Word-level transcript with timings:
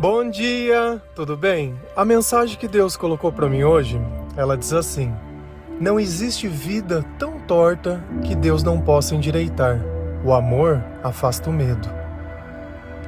Bom 0.00 0.30
dia, 0.30 0.98
tudo 1.14 1.36
bem? 1.36 1.78
A 1.94 2.06
mensagem 2.06 2.56
que 2.56 2.66
Deus 2.66 2.96
colocou 2.96 3.30
para 3.30 3.50
mim 3.50 3.64
hoje, 3.64 4.00
ela 4.34 4.56
diz 4.56 4.72
assim: 4.72 5.12
Não 5.78 6.00
existe 6.00 6.48
vida 6.48 7.04
tão 7.18 7.38
torta 7.40 8.02
que 8.24 8.34
Deus 8.34 8.62
não 8.62 8.80
possa 8.80 9.14
endireitar. 9.14 9.78
O 10.24 10.32
amor 10.32 10.82
afasta 11.04 11.50
o 11.50 11.52
medo. 11.52 11.86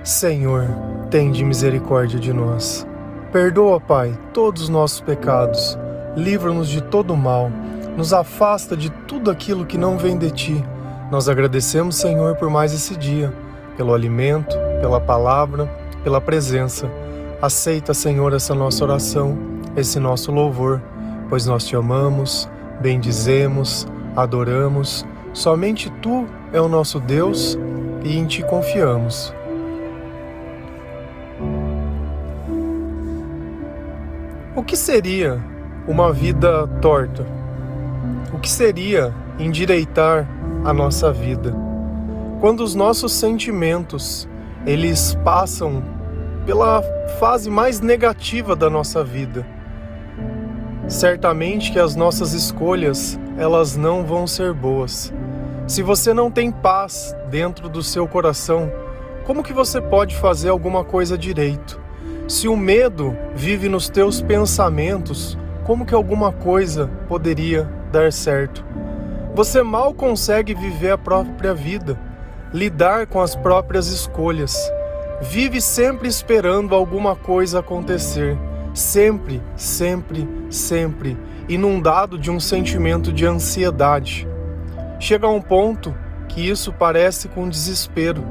Senhor, 0.05 0.67
tende 1.11 1.43
misericórdia 1.43 2.21
de 2.21 2.31
nós. 2.31 2.87
Perdoa, 3.33 3.81
Pai, 3.81 4.15
todos 4.35 4.65
os 4.65 4.69
nossos 4.69 5.01
pecados. 5.01 5.79
Livra-nos 6.15 6.69
de 6.69 6.83
todo 6.83 7.17
mal. 7.17 7.51
Nos 7.97 8.13
afasta 8.13 8.77
de 8.77 8.91
tudo 9.09 9.31
aquilo 9.31 9.65
que 9.65 9.79
não 9.79 9.97
vem 9.97 10.19
de 10.19 10.31
ti. 10.31 10.65
Nós 11.11 11.27
agradecemos, 11.27 11.97
Senhor, 11.97 12.37
por 12.37 12.51
mais 12.51 12.71
esse 12.71 12.95
dia, 12.95 13.33
pelo 13.79 13.95
alimento, 13.95 14.55
pela 14.83 15.01
palavra 15.01 15.81
pela 16.03 16.21
presença. 16.21 16.91
Aceita, 17.41 17.93
Senhor, 17.95 18.33
essa 18.33 18.55
nossa 18.55 18.85
oração, 18.85 19.37
esse 19.77 19.99
nosso 19.99 20.31
louvor, 20.31 20.81
pois 21.29 21.47
nós 21.47 21.65
te 21.65 21.75
amamos, 21.75 22.49
bendizemos, 22.81 23.87
adoramos. 24.15 25.07
Somente 25.33 25.91
tu 26.03 26.27
é 26.53 26.61
o 26.61 26.69
nosso 26.69 27.01
Deus 27.01 27.59
e 28.05 28.17
em 28.17 28.27
ti 28.27 28.43
confiamos. 28.43 29.35
O 34.55 34.63
que 34.63 34.77
seria 34.77 35.43
uma 35.89 36.13
vida 36.13 36.67
torta? 36.81 37.27
O 38.33 38.39
que 38.39 38.51
seria 38.51 39.13
endireitar 39.39 40.29
a 40.65 40.73
nossa 40.73 41.13
vida? 41.13 41.55
Quando 42.41 42.63
os 42.63 42.75
nossos 42.75 43.13
sentimentos 43.13 44.29
eles 44.67 45.17
passam 45.25 45.83
pela 46.45 46.83
fase 47.19 47.51
mais 47.51 47.81
negativa 47.81 48.57
da 48.57 48.69
nossa 48.69 49.05
vida. 49.05 49.47
Certamente 50.89 51.71
que 51.73 51.79
as 51.79 51.95
nossas 51.95 52.33
escolhas, 52.33 53.19
elas 53.39 53.77
não 53.77 54.05
vão 54.05 54.27
ser 54.27 54.53
boas. 54.53 55.13
Se 55.67 55.83
você 55.83 56.13
não 56.13 56.31
tem 56.31 56.51
paz 56.51 57.15
dentro 57.31 57.69
do 57.69 57.83
seu 57.83 58.07
coração, 58.07 58.71
como 59.25 59.43
que 59.43 59.53
você 59.53 59.81
pode 59.81 60.17
fazer 60.17 60.49
alguma 60.49 60.85
coisa 60.85 61.17
direito? 61.17 61.81
Se 62.27 62.49
o 62.49 62.57
medo 62.57 63.17
vive 63.35 63.69
nos 63.69 63.89
teus 63.89 64.21
pensamentos, 64.21 65.39
como 65.65 65.87
que 65.87 65.95
alguma 65.95 66.33
coisa 66.33 66.91
poderia 67.09 67.71
dar 67.93 68.13
certo? 68.13 68.65
Você 69.35 69.63
mal 69.63 69.95
consegue 69.95 70.55
viver 70.55 70.91
a 70.91 70.99
própria 70.99 71.55
vida 71.55 71.99
lidar 72.53 73.07
com 73.07 73.21
as 73.21 73.35
próprias 73.35 73.87
escolhas. 73.87 74.55
Vive 75.23 75.61
sempre 75.61 76.09
esperando 76.09 76.75
alguma 76.75 77.15
coisa 77.15 77.61
acontecer, 77.61 78.37
sempre, 78.75 79.41
sempre, 79.57 80.29
sempre 80.51 81.17
inundado 81.49 82.19
de 82.19 82.29
um 82.29 82.41
sentimento 82.41 83.13
de 83.13 83.25
ansiedade. 83.25 84.27
Chega 84.99 85.29
a 85.29 85.31
um 85.31 85.41
ponto 85.41 85.95
que 86.29 86.47
isso 86.47 86.73
parece 86.73 87.29
com 87.29 87.49
desespero. 87.49 88.25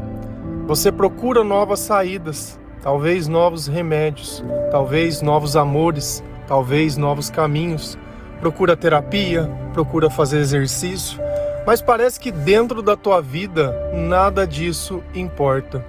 Você 0.67 0.91
procura 0.91 1.45
novas 1.45 1.79
saídas, 1.79 2.59
talvez 2.83 3.25
novos 3.25 3.67
remédios, 3.67 4.43
talvez 4.69 5.21
novos 5.21 5.55
amores, 5.55 6.21
talvez 6.45 6.97
novos 6.97 7.29
caminhos. 7.29 7.97
Procura 8.41 8.75
terapia, 8.75 9.49
procura 9.71 10.09
fazer 10.09 10.39
exercício, 10.39 11.17
mas 11.65 11.81
parece 11.81 12.19
que 12.19 12.31
dentro 12.31 12.81
da 12.81 12.97
tua 12.97 13.21
vida 13.21 13.73
nada 13.93 14.45
disso 14.45 15.01
importa. 15.15 15.85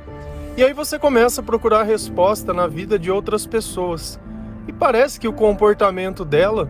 E 0.55 0.63
aí 0.63 0.75
você 0.75 0.99
começa 0.99 1.41
a 1.41 1.45
procurar 1.45 1.83
resposta 1.83 2.53
na 2.53 2.67
vida 2.67 2.99
de 2.99 3.11
outras 3.11 3.47
pessoas. 3.47 4.21
E 4.69 4.73
parece 4.73 5.19
que 5.19 5.27
o 5.27 5.33
comportamento 5.33 6.27
dela 6.27 6.69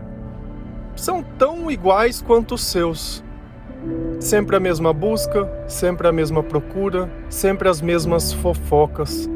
são 0.95 1.21
tão 1.21 1.69
iguais 1.69 2.21
quanto 2.21 2.55
os 2.55 2.63
seus. 2.63 3.21
Sempre 4.21 4.55
a 4.55 4.59
mesma 4.59 4.93
busca, 4.93 5.51
sempre 5.67 6.07
a 6.07 6.13
mesma 6.13 6.41
procura, 6.41 7.11
sempre 7.29 7.67
as 7.67 7.81
mesmas 7.81 8.31
fofocas. 8.31 9.29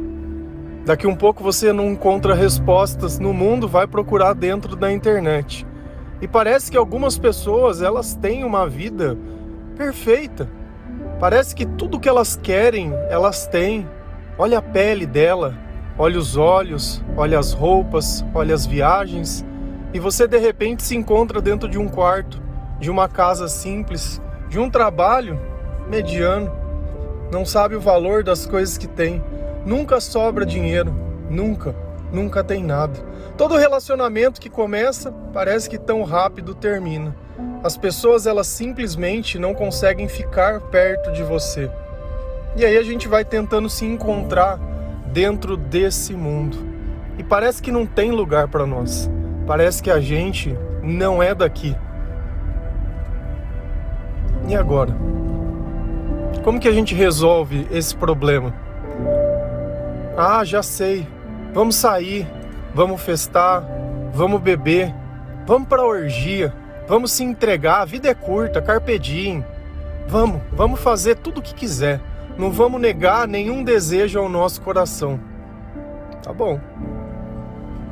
Daqui 0.85 1.06
um 1.06 1.16
pouco 1.16 1.44
você 1.44 1.74
não 1.74 1.90
encontra 1.90 2.34
respostas 2.34 3.19
no 3.19 3.34
mundo, 3.34 3.68
vai 3.68 3.85
procurar 3.85 4.34
dentro 4.34 4.78
da 4.78 4.90
internet. 4.90 5.68
E 6.22 6.28
parece 6.28 6.72
que 6.72 6.78
algumas 6.78 7.18
pessoas, 7.18 7.81
elas 7.81 8.16
têm 8.16 8.46
uma 8.46 8.66
vida 8.66 9.18
perfeita. 9.75 10.50
Parece 11.19 11.53
que 11.53 11.66
tudo 11.66 12.00
que 12.00 12.08
elas 12.08 12.38
querem, 12.38 12.94
elas 13.09 13.46
têm. 13.46 13.85
Olha 14.40 14.59
a 14.59 14.62
pele 14.62 15.08
dela, 15.08 15.56
olha 15.98 16.20
os 16.20 16.38
olhos, 16.38 17.03
olha 17.16 17.40
as 17.40 17.53
roupas, 17.53 18.24
olha 18.36 18.53
as 18.53 18.68
viagens, 18.68 19.44
e 19.92 20.00
você 20.00 20.28
de 20.28 20.38
repente 20.38 20.84
se 20.84 20.96
encontra 20.96 21.42
dentro 21.42 21.68
de 21.68 21.80
um 21.80 21.88
quarto, 21.88 22.40
de 22.80 22.92
uma 22.92 23.09
casa 23.09 23.47
simples, 23.47 24.22
de 24.47 24.59
um 24.59 24.70
trabalho 24.70 25.42
mediano. 25.90 26.52
Não 27.31 27.44
sabe 27.46 27.76
o 27.76 27.81
valor 27.81 28.24
das 28.24 28.46
coisas 28.46 28.78
que 28.78 28.88
tem. 28.88 29.24
Nunca 29.66 30.00
sobra 30.00 30.46
dinheiro, 30.46 30.94
nunca, 31.31 31.76
nunca 32.12 32.44
tem 32.44 32.64
nada. 32.64 33.00
Todo 33.36 33.58
relacionamento 33.58 34.40
que 34.40 34.52
começa 34.52 35.12
parece 35.34 35.68
que 35.68 35.80
tão 35.80 36.03
rápido 36.03 36.53
termina. 36.53 37.16
As 37.64 37.76
pessoas 37.76 38.28
elas 38.28 38.46
simplesmente 38.46 39.40
não 39.40 39.56
conseguem 39.56 40.08
ficar 40.08 40.62
perto 40.62 41.12
de 41.12 41.24
você. 41.24 41.72
E 42.57 42.66
aí 42.66 42.75
a 42.75 42.81
gente 42.81 43.07
vai 43.07 43.23
tentando 43.23 43.69
se 43.69 43.85
encontrar 43.85 44.59
dentro 45.13 45.56
desse 45.56 46.13
mundo. 46.13 46.57
E 47.16 47.23
parece 47.23 47.62
que 47.62 47.72
não 47.72 47.85
tem 47.85 48.09
lugar 48.09 48.47
para 48.47 48.66
nós. 48.66 49.07
Parece 49.45 49.81
que 49.81 49.91
a 49.91 50.00
gente 50.00 50.57
não 50.81 51.22
é 51.22 51.35
daqui. 51.35 51.75
E 54.47 54.56
agora? 54.56 54.91
Como 56.44 56.59
que 56.59 56.67
a 56.67 56.72
gente 56.72 56.96
resolve 56.96 57.67
esse 57.69 57.96
problema? 57.96 58.51
Ah, 60.17 60.44
já 60.44 60.63
sei. 60.63 61.07
Vamos 61.53 61.75
sair, 61.75 62.28
vamos 62.73 63.00
festar, 63.01 63.63
vamos 64.13 64.41
beber, 64.41 64.91
vamos 65.46 65.67
para 65.67 65.85
orgia. 65.85 66.51
Vamos 66.88 67.12
se 67.12 67.23
entregar, 67.23 67.81
a 67.81 67.85
vida 67.85 68.09
é 68.09 68.16
curta, 68.16 68.62
carpe 68.63 68.97
diem. 68.97 69.46
Vamos, 70.07 70.41
vamos 70.53 70.79
fazer 70.79 71.17
tudo 71.17 71.40
o 71.40 71.41
que 71.44 71.53
quiser. 71.53 72.00
Não 72.38 72.52
vamos 72.52 72.80
negar 72.80 73.28
nenhum 73.28 73.64
desejo 73.64 74.20
ao 74.20 74.30
nosso 74.30 74.62
coração. 74.62 75.20
Tá 76.22 76.31
bom. 76.31 76.59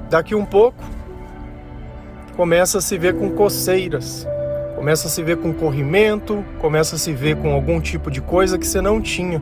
Daqui 0.09 0.35
um 0.35 0.45
pouco, 0.45 0.83
começa 2.35 2.77
a 2.77 2.81
se 2.81 2.97
ver 2.97 3.17
com 3.17 3.31
coceiras, 3.31 4.27
começa 4.75 5.07
a 5.07 5.09
se 5.09 5.23
ver 5.23 5.37
com 5.37 5.51
corrimento, 5.51 6.45
começa 6.59 6.95
a 6.95 6.99
se 6.99 7.11
ver 7.11 7.37
com 7.37 7.53
algum 7.53 7.81
tipo 7.81 8.11
de 8.11 8.21
coisa 8.21 8.59
que 8.59 8.67
você 8.67 8.81
não 8.81 9.01
tinha. 9.01 9.41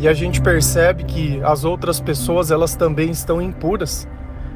E 0.00 0.08
a 0.08 0.14
gente 0.14 0.40
percebe 0.40 1.04
que 1.04 1.42
as 1.42 1.64
outras 1.64 2.00
pessoas 2.00 2.50
elas 2.50 2.76
também 2.76 3.10
estão 3.10 3.42
impuras. 3.42 4.08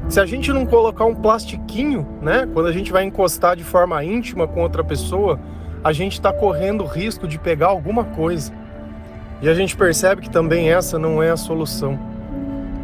Se 0.09 0.19
a 0.19 0.25
gente 0.25 0.51
não 0.51 0.65
colocar 0.65 1.05
um 1.05 1.13
plastiquinho, 1.13 2.07
né, 2.21 2.47
quando 2.53 2.67
a 2.67 2.71
gente 2.71 2.91
vai 2.91 3.03
encostar 3.03 3.55
de 3.55 3.63
forma 3.63 4.03
íntima 4.03 4.47
com 4.47 4.61
outra 4.61 4.83
pessoa, 4.83 5.39
a 5.83 5.93
gente 5.93 6.13
está 6.13 6.31
correndo 6.31 6.85
risco 6.85 7.27
de 7.27 7.37
pegar 7.37 7.67
alguma 7.67 8.05
coisa. 8.05 8.62
E 9.43 9.47
a 9.47 9.53
gente 9.53 9.77
percebe 9.77 10.23
que 10.23 10.29
também 10.31 10.71
essa 10.71 10.97
não 10.97 11.21
é 11.21 11.29
a 11.29 11.37
solução. 11.37 11.99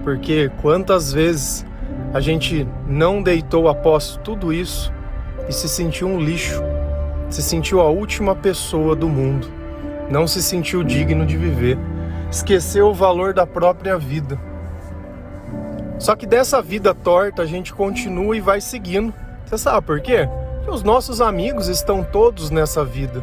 Porque 0.03 0.51
quantas 0.61 1.11
vezes 1.11 1.65
a 2.13 2.19
gente 2.19 2.67
não 2.87 3.23
deitou 3.23 3.67
após 3.67 4.19
tudo 4.23 4.53
isso 4.53 4.93
e 5.47 5.51
se 5.51 5.67
sentiu 5.67 6.07
um 6.07 6.19
lixo, 6.19 6.61
se 7.31 7.41
sentiu 7.41 7.81
a 7.81 7.89
última 7.89 8.35
pessoa 8.35 8.95
do 8.95 9.09
mundo, 9.09 9.47
não 10.11 10.27
se 10.27 10.43
sentiu 10.43 10.83
digno 10.83 11.25
de 11.25 11.35
viver, 11.35 11.79
esqueceu 12.29 12.89
o 12.89 12.93
valor 12.93 13.33
da 13.33 13.47
própria 13.47 13.97
vida 13.97 14.39
só 15.99 16.15
que 16.15 16.25
dessa 16.25 16.61
vida 16.61 16.95
torta 16.95 17.41
a 17.41 17.45
gente 17.45 17.73
continua 17.73 18.35
e 18.35 18.39
vai 18.39 18.61
seguindo. 18.61 19.13
Você 19.45 19.57
sabe 19.57 19.85
por 19.85 19.99
quê? 19.99 20.29
Porque 20.55 20.71
os 20.71 20.81
nossos 20.81 21.19
amigos 21.19 21.67
estão 21.67 22.03
todos 22.03 22.49
nessa 22.49 22.85
vida. 22.85 23.21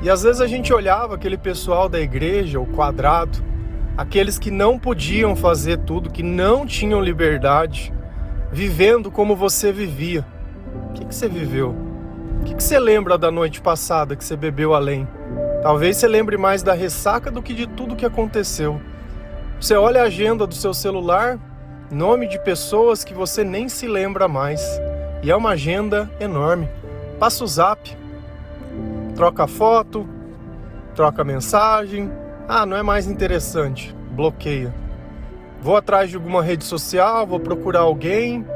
E 0.00 0.08
às 0.08 0.22
vezes 0.22 0.40
a 0.40 0.46
gente 0.46 0.72
olhava 0.72 1.16
aquele 1.16 1.36
pessoal 1.36 1.88
da 1.88 1.98
igreja, 1.98 2.60
o 2.60 2.66
quadrado, 2.66 3.38
aqueles 3.96 4.38
que 4.38 4.50
não 4.50 4.78
podiam 4.78 5.34
fazer 5.34 5.78
tudo, 5.78 6.10
que 6.10 6.22
não 6.22 6.64
tinham 6.64 7.00
liberdade, 7.00 7.92
vivendo 8.52 9.10
como 9.10 9.34
você 9.34 9.72
vivia. 9.72 10.24
O 10.90 10.92
que, 10.92 11.04
que 11.04 11.14
você 11.14 11.28
viveu? 11.28 11.74
O 12.40 12.44
que, 12.44 12.54
que 12.54 12.62
você 12.62 12.78
lembra 12.78 13.18
da 13.18 13.30
noite 13.30 13.60
passada 13.60 14.14
que 14.14 14.24
você 14.24 14.36
bebeu 14.36 14.72
além? 14.72 15.08
Talvez 15.62 15.96
você 15.96 16.06
lembre 16.06 16.36
mais 16.36 16.62
da 16.62 16.72
ressaca 16.72 17.30
do 17.30 17.42
que 17.42 17.52
de 17.52 17.66
tudo 17.66 17.96
que 17.96 18.06
aconteceu. 18.06 18.80
Você 19.60 19.74
olha 19.74 20.02
a 20.02 20.04
agenda 20.04 20.46
do 20.46 20.54
seu 20.54 20.72
celular, 20.72 21.36
nome 21.90 22.28
de 22.28 22.38
pessoas 22.38 23.02
que 23.02 23.12
você 23.12 23.42
nem 23.42 23.68
se 23.68 23.88
lembra 23.88 24.28
mais. 24.28 24.62
E 25.24 25.30
é 25.32 25.34
uma 25.34 25.50
agenda 25.50 26.08
enorme. 26.20 26.68
Passa 27.18 27.42
o 27.42 27.46
zap, 27.48 27.96
troca 29.18 29.48
foto, 29.48 30.08
troca 30.94 31.24
mensagem. 31.24 32.08
Ah, 32.46 32.64
não 32.64 32.76
é 32.76 32.84
mais 32.84 33.08
interessante. 33.08 33.92
Bloqueia. 34.12 34.72
vou 35.60 35.76
atrás 35.76 36.08
de 36.08 36.14
alguma 36.14 36.40
rede 36.40 36.62
social, 36.62 37.26
vou 37.26 37.40
procurar 37.40 37.80
alguém, 37.80 38.46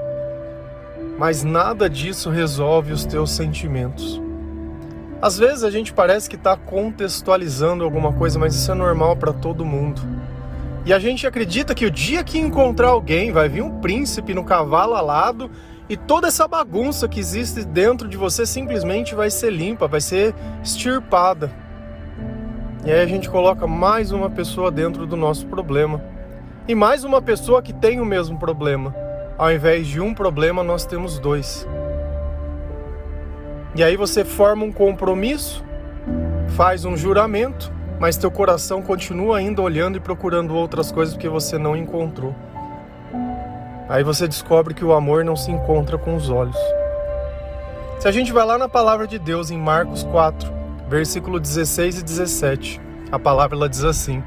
mas 1.19 1.43
nada 1.43 1.91
disso 1.91 2.31
resolve 2.31 2.93
os 2.93 3.05
teus 3.05 3.33
sentimentos. 3.33 4.23
Às 5.21 5.37
vezes 5.37 5.65
a 5.65 5.71
gente 5.71 5.93
parece 5.93 6.31
que 6.31 6.37
está 6.37 6.57
contextualizando 6.57 7.83
alguma 7.83 8.13
coisa, 8.13 8.39
mas 8.39 8.55
isso 8.55 8.71
é 8.71 8.75
normal 8.75 9.17
para 9.17 9.33
todo 9.33 9.65
mundo. 9.65 10.01
E 10.87 10.93
a 10.93 11.01
gente 11.01 11.27
acredita 11.27 11.75
que 11.75 11.87
o 11.87 11.91
dia 11.91 12.23
que 12.23 12.39
encontrar 12.39 12.91
alguém 12.91 13.33
vai 13.33 13.49
vir 13.49 13.63
um 13.63 13.81
príncipe 13.81 14.33
no 14.33 14.45
cavalo 14.45 14.95
alado 14.95 15.51
e 15.93 15.97
toda 15.99 16.29
essa 16.29 16.49
bagunça 16.49 17.07
que 17.07 17.21
existe 17.21 17.63
dentro 17.67 18.09
de 18.09 18.17
você 18.17 18.47
simplesmente 18.47 19.15
vai 19.15 19.29
ser 19.29 19.51
limpa, 19.51 19.87
vai 19.87 20.01
ser 20.01 20.35
extirpada. 20.65 21.53
E 22.83 22.91
aí 22.91 22.99
a 22.99 23.07
gente 23.07 23.29
coloca 23.29 23.67
mais 23.67 24.11
uma 24.11 24.31
pessoa 24.31 24.71
dentro 24.71 25.07
do 25.07 25.19
nosso 25.19 25.47
problema. 25.49 26.03
E 26.67 26.75
mais 26.75 27.05
uma 27.05 27.21
pessoa 27.21 27.61
que 27.61 27.75
tem 27.75 28.01
o 28.01 28.07
mesmo 28.07 28.39
problema. 28.39 28.97
Ao 29.37 29.53
invés 29.53 29.87
de 29.87 30.01
um 30.01 30.15
problema, 30.15 30.63
nós 30.63 30.87
temos 30.87 31.19
dois. 31.19 31.69
E 33.75 33.85
aí 33.85 33.95
você 33.95 34.25
forma 34.25 34.65
um 34.65 34.73
compromisso, 34.73 35.63
faz 36.57 36.87
um 36.87 36.97
juramento, 36.97 37.71
mas 38.01 38.17
teu 38.17 38.31
coração 38.31 38.81
continua 38.81 39.37
ainda 39.37 39.61
olhando 39.61 39.99
e 39.99 40.01
procurando 40.01 40.55
outras 40.55 40.91
coisas 40.91 41.13
porque 41.13 41.29
você 41.29 41.59
não 41.59 41.77
encontrou. 41.77 42.35
Aí 43.93 44.03
você 44.03 44.27
descobre 44.27 44.73
que 44.73 44.83
o 44.83 44.95
amor 44.95 45.23
não 45.23 45.37
se 45.37 45.51
encontra 45.51 45.99
com 45.99 46.17
os 46.17 46.31
olhos. 46.31 46.57
Se 48.01 48.09
a 48.09 48.11
gente 48.11 48.33
vai 48.33 48.47
lá 48.47 48.57
na 48.57 48.67
palavra 48.67 49.07
de 49.07 49.19
Deus 49.19 49.51
em 49.51 49.59
Marcos 49.59 50.03
4, 50.05 50.51
versículo 50.89 51.39
16 51.39 51.99
e 51.99 52.03
17, 52.03 52.81
a 53.13 53.19
palavra 53.19 53.55
ela 53.55 53.69
diz 53.69 53.85
assim: 53.85 54.25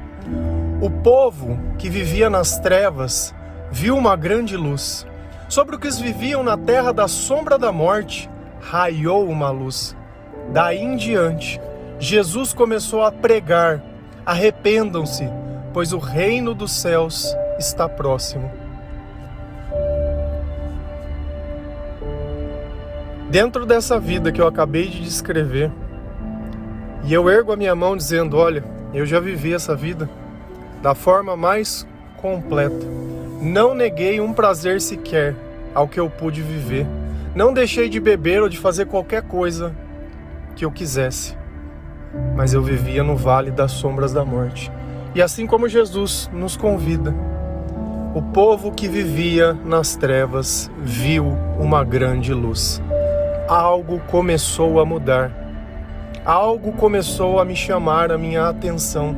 O 0.80 0.88
povo 0.88 1.58
que 1.78 1.90
vivia 1.90 2.30
nas 2.30 2.60
trevas 2.60 3.34
viu 3.68 3.96
uma 3.96 4.14
grande 4.14 4.56
luz. 4.56 5.04
Sobre 5.48 5.74
os 5.74 5.80
que 5.80 6.04
viviam 6.04 6.44
na 6.44 6.56
terra 6.56 6.92
da 6.92 7.08
sombra 7.08 7.58
da 7.58 7.72
morte, 7.72 8.30
raiou 8.60 9.28
uma 9.28 9.50
luz. 9.50 9.96
Daí 10.52 10.78
em 10.78 10.94
diante, 10.94 11.60
Jesus 11.98 12.52
começou 12.52 13.02
a 13.02 13.10
pregar: 13.10 13.82
arrependam-se, 14.24 15.28
pois 15.72 15.92
o 15.92 15.98
reino 15.98 16.54
dos 16.54 16.70
céus 16.70 17.34
está 17.58 17.88
próximo. 17.88 18.65
Dentro 23.36 23.66
dessa 23.66 24.00
vida 24.00 24.32
que 24.32 24.40
eu 24.40 24.46
acabei 24.46 24.88
de 24.88 25.02
descrever, 25.02 25.70
e 27.04 27.12
eu 27.12 27.28
ergo 27.28 27.52
a 27.52 27.56
minha 27.56 27.74
mão 27.74 27.94
dizendo: 27.94 28.38
Olha, 28.38 28.64
eu 28.94 29.04
já 29.04 29.20
vivi 29.20 29.52
essa 29.52 29.76
vida 29.76 30.08
da 30.80 30.94
forma 30.94 31.36
mais 31.36 31.86
completa. 32.16 32.86
Não 33.42 33.74
neguei 33.74 34.22
um 34.22 34.32
prazer 34.32 34.80
sequer 34.80 35.36
ao 35.74 35.86
que 35.86 36.00
eu 36.00 36.08
pude 36.08 36.40
viver. 36.40 36.86
Não 37.34 37.52
deixei 37.52 37.90
de 37.90 38.00
beber 38.00 38.40
ou 38.40 38.48
de 38.48 38.56
fazer 38.56 38.86
qualquer 38.86 39.20
coisa 39.20 39.76
que 40.54 40.64
eu 40.64 40.72
quisesse 40.72 41.36
mas 42.34 42.54
eu 42.54 42.62
vivia 42.62 43.02
no 43.02 43.14
vale 43.14 43.50
das 43.50 43.72
sombras 43.72 44.14
da 44.14 44.24
morte. 44.24 44.72
E 45.14 45.20
assim 45.20 45.46
como 45.46 45.68
Jesus 45.68 46.30
nos 46.32 46.56
convida, 46.56 47.14
o 48.14 48.22
povo 48.22 48.72
que 48.72 48.88
vivia 48.88 49.52
nas 49.52 49.94
trevas 49.94 50.70
viu 50.78 51.36
uma 51.58 51.84
grande 51.84 52.32
luz. 52.32 52.80
Algo 53.48 54.00
começou 54.08 54.80
a 54.80 54.84
mudar. 54.84 55.30
Algo 56.24 56.72
começou 56.72 57.40
a 57.40 57.44
me 57.44 57.54
chamar 57.54 58.10
a 58.10 58.18
minha 58.18 58.48
atenção. 58.48 59.16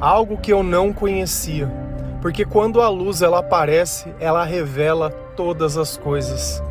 Algo 0.00 0.38
que 0.38 0.52
eu 0.52 0.62
não 0.62 0.92
conhecia. 0.92 1.70
Porque 2.22 2.44
quando 2.44 2.80
a 2.80 2.88
luz 2.88 3.22
ela 3.22 3.40
aparece, 3.40 4.12
ela 4.18 4.44
revela 4.44 5.10
todas 5.36 5.76
as 5.76 5.96
coisas. 5.96 6.62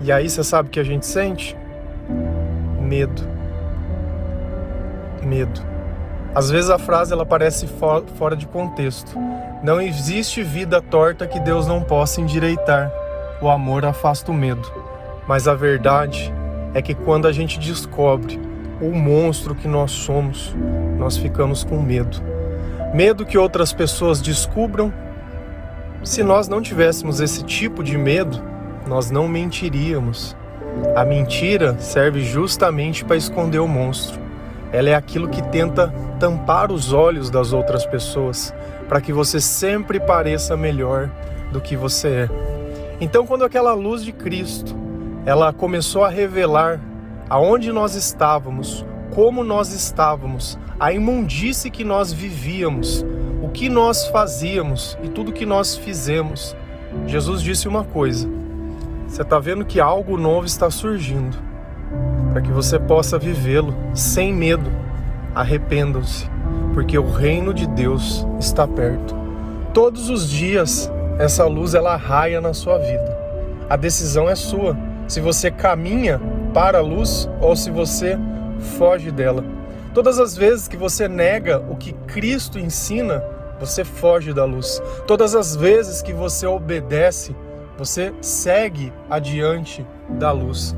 E 0.00 0.12
aí 0.12 0.28
você 0.28 0.44
sabe 0.44 0.68
o 0.68 0.72
que 0.72 0.80
a 0.80 0.84
gente 0.84 1.06
sente? 1.06 1.56
Medo 2.80 3.34
medo. 5.24 5.60
Às 6.34 6.50
vezes 6.50 6.70
a 6.70 6.78
frase 6.78 7.12
ela 7.12 7.24
parece 7.24 7.66
fora 7.66 8.36
de 8.36 8.46
contexto. 8.46 9.16
Não 9.62 9.80
existe 9.80 10.42
vida 10.42 10.80
torta 10.80 11.26
que 11.26 11.40
Deus 11.40 11.66
não 11.66 11.82
possa 11.82 12.20
endireitar. 12.20 12.92
O 13.40 13.48
amor 13.48 13.84
afasta 13.84 14.30
o 14.30 14.34
medo. 14.34 14.83
Mas 15.26 15.48
a 15.48 15.54
verdade 15.54 16.32
é 16.74 16.82
que 16.82 16.94
quando 16.94 17.26
a 17.26 17.32
gente 17.32 17.58
descobre 17.58 18.40
o 18.80 18.92
monstro 18.92 19.54
que 19.54 19.68
nós 19.68 19.90
somos, 19.90 20.54
nós 20.98 21.16
ficamos 21.16 21.64
com 21.64 21.80
medo. 21.80 22.20
Medo 22.92 23.24
que 23.24 23.38
outras 23.38 23.72
pessoas 23.72 24.20
descubram. 24.20 24.92
Se 26.02 26.22
nós 26.22 26.48
não 26.48 26.60
tivéssemos 26.60 27.20
esse 27.20 27.42
tipo 27.44 27.82
de 27.82 27.96
medo, 27.96 28.42
nós 28.86 29.10
não 29.10 29.26
mentiríamos. 29.26 30.36
A 30.94 31.04
mentira 31.04 31.78
serve 31.78 32.22
justamente 32.22 33.04
para 33.04 33.16
esconder 33.16 33.60
o 33.60 33.68
monstro. 33.68 34.20
Ela 34.72 34.90
é 34.90 34.94
aquilo 34.94 35.28
que 35.28 35.42
tenta 35.42 35.92
tampar 36.18 36.72
os 36.72 36.92
olhos 36.92 37.30
das 37.30 37.52
outras 37.52 37.86
pessoas 37.86 38.52
para 38.88 39.00
que 39.00 39.12
você 39.12 39.40
sempre 39.40 39.98
pareça 40.00 40.56
melhor 40.56 41.08
do 41.52 41.60
que 41.60 41.76
você 41.76 42.08
é. 42.08 42.28
Então, 43.00 43.24
quando 43.24 43.44
aquela 43.44 43.72
luz 43.74 44.04
de 44.04 44.12
Cristo, 44.12 44.83
ela 45.26 45.52
começou 45.52 46.04
a 46.04 46.08
revelar 46.08 46.80
aonde 47.28 47.72
nós 47.72 47.94
estávamos, 47.94 48.84
como 49.14 49.42
nós 49.42 49.72
estávamos, 49.72 50.58
a 50.78 50.92
imundície 50.92 51.70
que 51.70 51.84
nós 51.84 52.12
vivíamos, 52.12 53.04
o 53.42 53.48
que 53.48 53.68
nós 53.68 54.06
fazíamos 54.08 54.98
e 55.02 55.08
tudo 55.08 55.32
que 55.32 55.46
nós 55.46 55.76
fizemos, 55.76 56.54
Jesus 57.06 57.42
disse 57.42 57.68
uma 57.68 57.84
coisa: 57.84 58.28
você 59.06 59.22
está 59.22 59.38
vendo 59.38 59.64
que 59.64 59.80
algo 59.80 60.16
novo 60.16 60.46
está 60.46 60.70
surgindo 60.70 61.36
para 62.32 62.42
que 62.42 62.50
você 62.50 62.78
possa 62.78 63.18
vivê-lo 63.18 63.74
sem 63.94 64.32
medo. 64.34 64.70
Arrependam-se, 65.34 66.28
porque 66.74 66.98
o 66.98 67.10
reino 67.10 67.52
de 67.54 67.66
Deus 67.66 68.26
está 68.38 68.66
perto. 68.66 69.14
Todos 69.72 70.10
os 70.10 70.28
dias 70.28 70.90
essa 71.18 71.44
luz 71.46 71.74
ela 71.74 71.96
raia 71.96 72.40
na 72.40 72.52
sua 72.52 72.78
vida. 72.78 73.16
A 73.70 73.76
decisão 73.76 74.28
é 74.28 74.34
sua. 74.34 74.76
Se 75.06 75.20
você 75.20 75.50
caminha 75.50 76.20
para 76.52 76.78
a 76.78 76.82
luz 76.82 77.28
ou 77.40 77.54
se 77.56 77.70
você 77.70 78.18
foge 78.78 79.10
dela. 79.10 79.44
Todas 79.92 80.18
as 80.18 80.36
vezes 80.36 80.66
que 80.66 80.76
você 80.76 81.06
nega 81.08 81.58
o 81.68 81.76
que 81.76 81.92
Cristo 81.92 82.58
ensina, 82.58 83.22
você 83.60 83.84
foge 83.84 84.32
da 84.32 84.44
luz. 84.44 84.82
Todas 85.06 85.34
as 85.34 85.54
vezes 85.54 86.02
que 86.02 86.12
você 86.12 86.46
obedece, 86.46 87.34
você 87.76 88.12
segue 88.20 88.92
adiante 89.08 89.86
da 90.08 90.32
luz. 90.32 90.74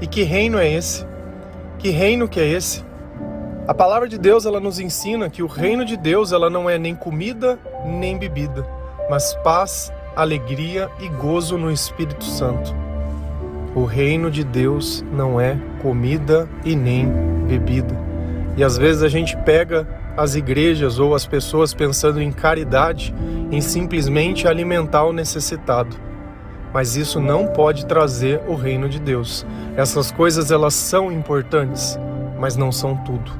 E 0.00 0.06
que 0.06 0.22
reino 0.22 0.58
é 0.58 0.70
esse? 0.70 1.06
Que 1.78 1.90
reino 1.90 2.28
que 2.28 2.40
é 2.40 2.46
esse? 2.46 2.84
A 3.66 3.74
palavra 3.74 4.08
de 4.08 4.18
Deus 4.18 4.46
ela 4.46 4.60
nos 4.60 4.78
ensina 4.78 5.28
que 5.28 5.42
o 5.42 5.46
reino 5.46 5.84
de 5.84 5.96
Deus 5.96 6.32
ela 6.32 6.48
não 6.48 6.68
é 6.68 6.78
nem 6.78 6.94
comida 6.94 7.58
nem 7.86 8.18
bebida, 8.18 8.66
mas 9.08 9.34
paz, 9.42 9.92
alegria 10.14 10.90
e 11.00 11.08
gozo 11.08 11.56
no 11.56 11.70
Espírito 11.70 12.24
Santo. 12.24 12.85
O 13.76 13.84
reino 13.84 14.28
de 14.28 14.42
Deus 14.42 15.04
não 15.12 15.40
é 15.40 15.56
comida 15.80 16.48
e 16.64 16.74
nem 16.74 17.06
bebida. 17.46 17.94
E 18.56 18.64
às 18.64 18.76
vezes 18.76 19.04
a 19.04 19.08
gente 19.08 19.36
pega 19.44 19.86
as 20.16 20.34
igrejas 20.34 20.98
ou 20.98 21.14
as 21.14 21.24
pessoas 21.24 21.72
pensando 21.72 22.20
em 22.20 22.32
caridade, 22.32 23.14
em 23.52 23.60
simplesmente 23.60 24.48
alimentar 24.48 25.04
o 25.04 25.12
necessitado 25.12 26.06
mas 26.76 26.94
isso 26.94 27.18
não 27.22 27.46
pode 27.46 27.86
trazer 27.86 28.42
o 28.46 28.54
reino 28.54 28.86
de 28.86 29.00
Deus. 29.00 29.46
Essas 29.78 30.10
coisas 30.10 30.50
elas 30.50 30.74
são 30.74 31.10
importantes, 31.10 31.98
mas 32.38 32.54
não 32.54 32.70
são 32.70 32.94
tudo. 32.98 33.32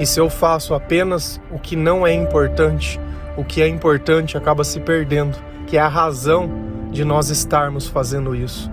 E 0.00 0.04
se 0.04 0.18
eu 0.18 0.28
faço 0.28 0.74
apenas 0.74 1.40
o 1.52 1.58
que 1.60 1.76
não 1.76 2.04
é 2.04 2.12
importante, 2.12 2.98
o 3.36 3.44
que 3.44 3.62
é 3.62 3.68
importante 3.68 4.36
acaba 4.36 4.64
se 4.64 4.80
perdendo, 4.80 5.38
que 5.68 5.76
é 5.76 5.80
a 5.80 5.86
razão 5.86 6.50
de 6.90 7.04
nós 7.04 7.28
estarmos 7.30 7.86
fazendo 7.86 8.34
isso. 8.34 8.68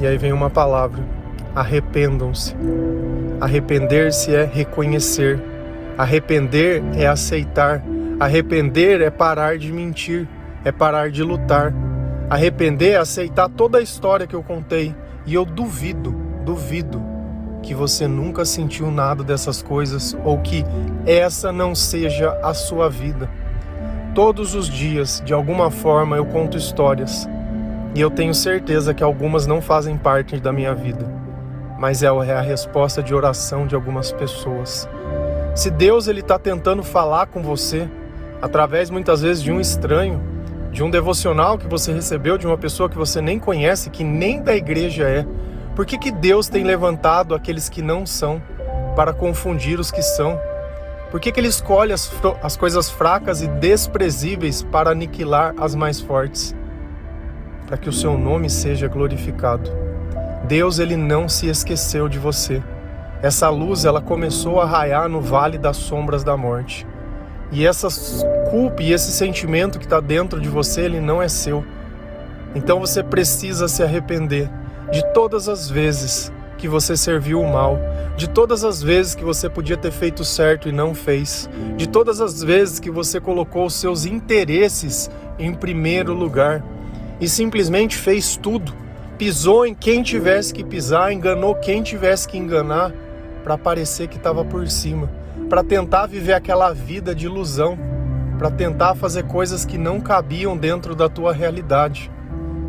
E 0.00 0.06
aí 0.06 0.18
vem 0.18 0.32
uma 0.32 0.50
palavra: 0.50 1.02
arrependam-se. 1.54 2.56
Arrepender-se 3.40 4.34
é 4.34 4.44
reconhecer. 4.44 5.40
Arrepender 5.96 6.82
é 6.96 7.06
aceitar 7.06 7.82
Arrepender 8.20 9.00
é 9.00 9.08
parar 9.08 9.56
de 9.56 9.72
mentir, 9.72 10.28
é 10.62 10.70
parar 10.70 11.10
de 11.10 11.22
lutar. 11.22 11.72
Arrepender 12.28 12.92
é 12.92 12.96
aceitar 12.98 13.48
toda 13.48 13.78
a 13.78 13.80
história 13.80 14.26
que 14.26 14.36
eu 14.36 14.42
contei. 14.42 14.94
E 15.24 15.32
eu 15.32 15.42
duvido, 15.46 16.14
duvido 16.44 17.02
que 17.62 17.74
você 17.74 18.06
nunca 18.06 18.44
sentiu 18.44 18.90
nada 18.90 19.24
dessas 19.24 19.62
coisas 19.62 20.14
ou 20.22 20.36
que 20.36 20.66
essa 21.06 21.50
não 21.50 21.74
seja 21.74 22.38
a 22.42 22.52
sua 22.52 22.90
vida. 22.90 23.26
Todos 24.14 24.54
os 24.54 24.68
dias, 24.68 25.22
de 25.24 25.32
alguma 25.32 25.70
forma, 25.70 26.16
eu 26.16 26.26
conto 26.26 26.58
histórias. 26.58 27.26
E 27.94 28.00
eu 28.00 28.10
tenho 28.10 28.32
certeza 28.32 28.94
que 28.94 29.02
algumas 29.02 29.46
não 29.46 29.60
fazem 29.60 29.96
parte 29.96 30.38
da 30.38 30.52
minha 30.52 30.74
vida, 30.74 31.04
mas 31.78 32.02
é 32.02 32.08
a 32.08 32.40
resposta 32.40 33.02
de 33.02 33.12
oração 33.12 33.66
de 33.66 33.74
algumas 33.74 34.12
pessoas. 34.12 34.88
Se 35.56 35.70
Deus 35.70 36.06
ele 36.06 36.20
está 36.20 36.38
tentando 36.38 36.84
falar 36.84 37.26
com 37.26 37.42
você 37.42 37.88
através 38.40 38.90
muitas 38.90 39.22
vezes 39.22 39.42
de 39.42 39.50
um 39.50 39.60
estranho, 39.60 40.22
de 40.70 40.84
um 40.84 40.90
devocional 40.90 41.58
que 41.58 41.66
você 41.66 41.92
recebeu 41.92 42.38
de 42.38 42.46
uma 42.46 42.56
pessoa 42.56 42.88
que 42.88 42.96
você 42.96 43.20
nem 43.20 43.40
conhece, 43.40 43.90
que 43.90 44.04
nem 44.04 44.40
da 44.40 44.54
igreja 44.54 45.08
é, 45.08 45.26
por 45.74 45.84
que, 45.84 45.98
que 45.98 46.12
Deus 46.12 46.48
tem 46.48 46.62
levantado 46.62 47.34
aqueles 47.34 47.68
que 47.68 47.82
não 47.82 48.06
são 48.06 48.40
para 48.94 49.12
confundir 49.12 49.80
os 49.80 49.90
que 49.90 50.02
são? 50.02 50.40
Por 51.10 51.18
que, 51.18 51.32
que 51.32 51.40
Ele 51.40 51.48
escolhe 51.48 51.92
as, 51.92 52.08
as 52.40 52.56
coisas 52.56 52.88
fracas 52.88 53.42
e 53.42 53.48
desprezíveis 53.48 54.62
para 54.62 54.90
aniquilar 54.90 55.54
as 55.58 55.74
mais 55.74 56.00
fortes? 56.00 56.54
Para 57.70 57.78
que 57.78 57.88
o 57.88 57.92
seu 57.92 58.18
nome 58.18 58.50
seja 58.50 58.88
glorificado. 58.88 59.70
Deus 60.48 60.80
ele 60.80 60.96
não 60.96 61.28
se 61.28 61.46
esqueceu 61.46 62.08
de 62.08 62.18
você. 62.18 62.60
Essa 63.22 63.48
luz 63.48 63.84
ela 63.84 64.00
começou 64.00 64.60
a 64.60 64.66
raiar 64.66 65.08
no 65.08 65.20
vale 65.20 65.56
das 65.56 65.76
sombras 65.76 66.24
da 66.24 66.36
morte. 66.36 66.84
E 67.52 67.64
essa 67.64 67.86
culpa 68.50 68.82
e 68.82 68.92
esse 68.92 69.12
sentimento 69.12 69.78
que 69.78 69.84
está 69.84 70.00
dentro 70.00 70.40
de 70.40 70.48
você, 70.48 70.80
ele 70.80 71.00
não 71.00 71.22
é 71.22 71.28
seu. 71.28 71.64
Então 72.56 72.80
você 72.80 73.04
precisa 73.04 73.68
se 73.68 73.84
arrepender 73.84 74.50
de 74.90 75.04
todas 75.14 75.48
as 75.48 75.70
vezes 75.70 76.32
que 76.58 76.66
você 76.66 76.96
serviu 76.96 77.40
o 77.40 77.48
mal, 77.48 77.78
de 78.16 78.28
todas 78.28 78.64
as 78.64 78.82
vezes 78.82 79.14
que 79.14 79.22
você 79.22 79.48
podia 79.48 79.76
ter 79.76 79.92
feito 79.92 80.24
certo 80.24 80.68
e 80.68 80.72
não 80.72 80.92
fez, 80.92 81.48
de 81.76 81.88
todas 81.88 82.20
as 82.20 82.42
vezes 82.42 82.80
que 82.80 82.90
você 82.90 83.20
colocou 83.20 83.66
os 83.66 83.74
seus 83.74 84.06
interesses 84.06 85.08
em 85.38 85.54
primeiro 85.54 86.12
lugar 86.12 86.64
e 87.20 87.28
simplesmente 87.28 87.96
fez 87.96 88.36
tudo, 88.36 88.72
pisou 89.18 89.66
em 89.66 89.74
quem 89.74 90.02
tivesse 90.02 90.54
que 90.54 90.64
pisar, 90.64 91.12
enganou 91.12 91.54
quem 91.54 91.82
tivesse 91.82 92.26
que 92.26 92.38
enganar 92.38 92.92
para 93.44 93.58
parecer 93.58 94.08
que 94.08 94.16
estava 94.16 94.44
por 94.44 94.66
cima, 94.68 95.10
para 95.48 95.62
tentar 95.62 96.06
viver 96.06 96.32
aquela 96.32 96.72
vida 96.72 97.14
de 97.14 97.26
ilusão, 97.26 97.78
para 98.38 98.50
tentar 98.50 98.94
fazer 98.94 99.24
coisas 99.24 99.66
que 99.66 99.76
não 99.76 100.00
cabiam 100.00 100.56
dentro 100.56 100.94
da 100.94 101.08
tua 101.08 101.32
realidade. 101.32 102.10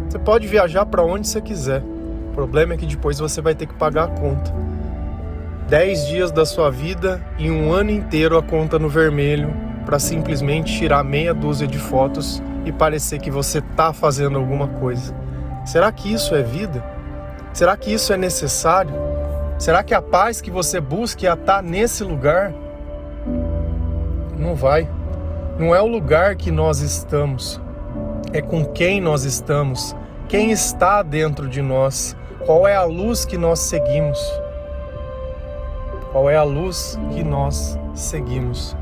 Você 0.09 0.19
pode 0.19 0.45
viajar 0.45 0.85
para 0.85 1.03
onde 1.03 1.27
você 1.27 1.39
quiser. 1.39 1.81
O 2.31 2.33
problema 2.33 2.73
é 2.73 2.77
que 2.77 2.85
depois 2.85 3.19
você 3.19 3.39
vai 3.41 3.55
ter 3.55 3.65
que 3.65 3.73
pagar 3.75 4.05
a 4.05 4.07
conta. 4.07 4.53
Dez 5.69 6.05
dias 6.07 6.31
da 6.31 6.45
sua 6.45 6.69
vida 6.69 7.25
e 7.37 7.49
um 7.49 7.71
ano 7.71 7.91
inteiro 7.91 8.37
a 8.37 8.43
conta 8.43 8.77
no 8.77 8.89
vermelho 8.89 9.70
para 9.85 9.99
simplesmente 9.99 10.77
tirar 10.77 11.03
meia 11.03 11.33
dúzia 11.33 11.67
de 11.67 11.77
fotos 11.77 12.41
e 12.65 12.71
parecer 12.71 13.19
que 13.19 13.31
você 13.31 13.59
está 13.59 13.91
fazendo 13.93 14.37
alguma 14.37 14.67
coisa. 14.67 15.15
Será 15.65 15.91
que 15.91 16.11
isso 16.11 16.35
é 16.35 16.41
vida? 16.41 16.83
Será 17.53 17.75
que 17.75 17.93
isso 17.93 18.13
é 18.13 18.17
necessário? 18.17 18.93
Será 19.57 19.83
que 19.83 19.93
a 19.93 20.01
paz 20.01 20.41
que 20.41 20.49
você 20.49 20.79
busca 20.79 21.27
é 21.27 21.33
estar 21.33 21.61
nesse 21.61 22.03
lugar? 22.03 22.53
Não 24.37 24.55
vai. 24.55 24.89
Não 25.59 25.75
é 25.75 25.81
o 25.81 25.85
lugar 25.85 26.35
que 26.35 26.49
nós 26.49 26.79
estamos, 26.79 27.61
é 28.33 28.41
com 28.41 28.65
quem 28.65 28.99
nós 28.99 29.25
estamos, 29.25 29.95
quem 30.27 30.49
está 30.51 31.03
dentro 31.03 31.47
de 31.47 31.61
nós, 31.61 32.15
qual 32.45 32.67
é 32.67 32.75
a 32.75 32.83
luz 32.83 33.25
que 33.25 33.37
nós 33.37 33.59
seguimos? 33.59 34.19
Qual 36.11 36.29
é 36.29 36.35
a 36.35 36.43
luz 36.43 36.97
que 37.13 37.23
nós 37.23 37.77
seguimos? 37.93 38.75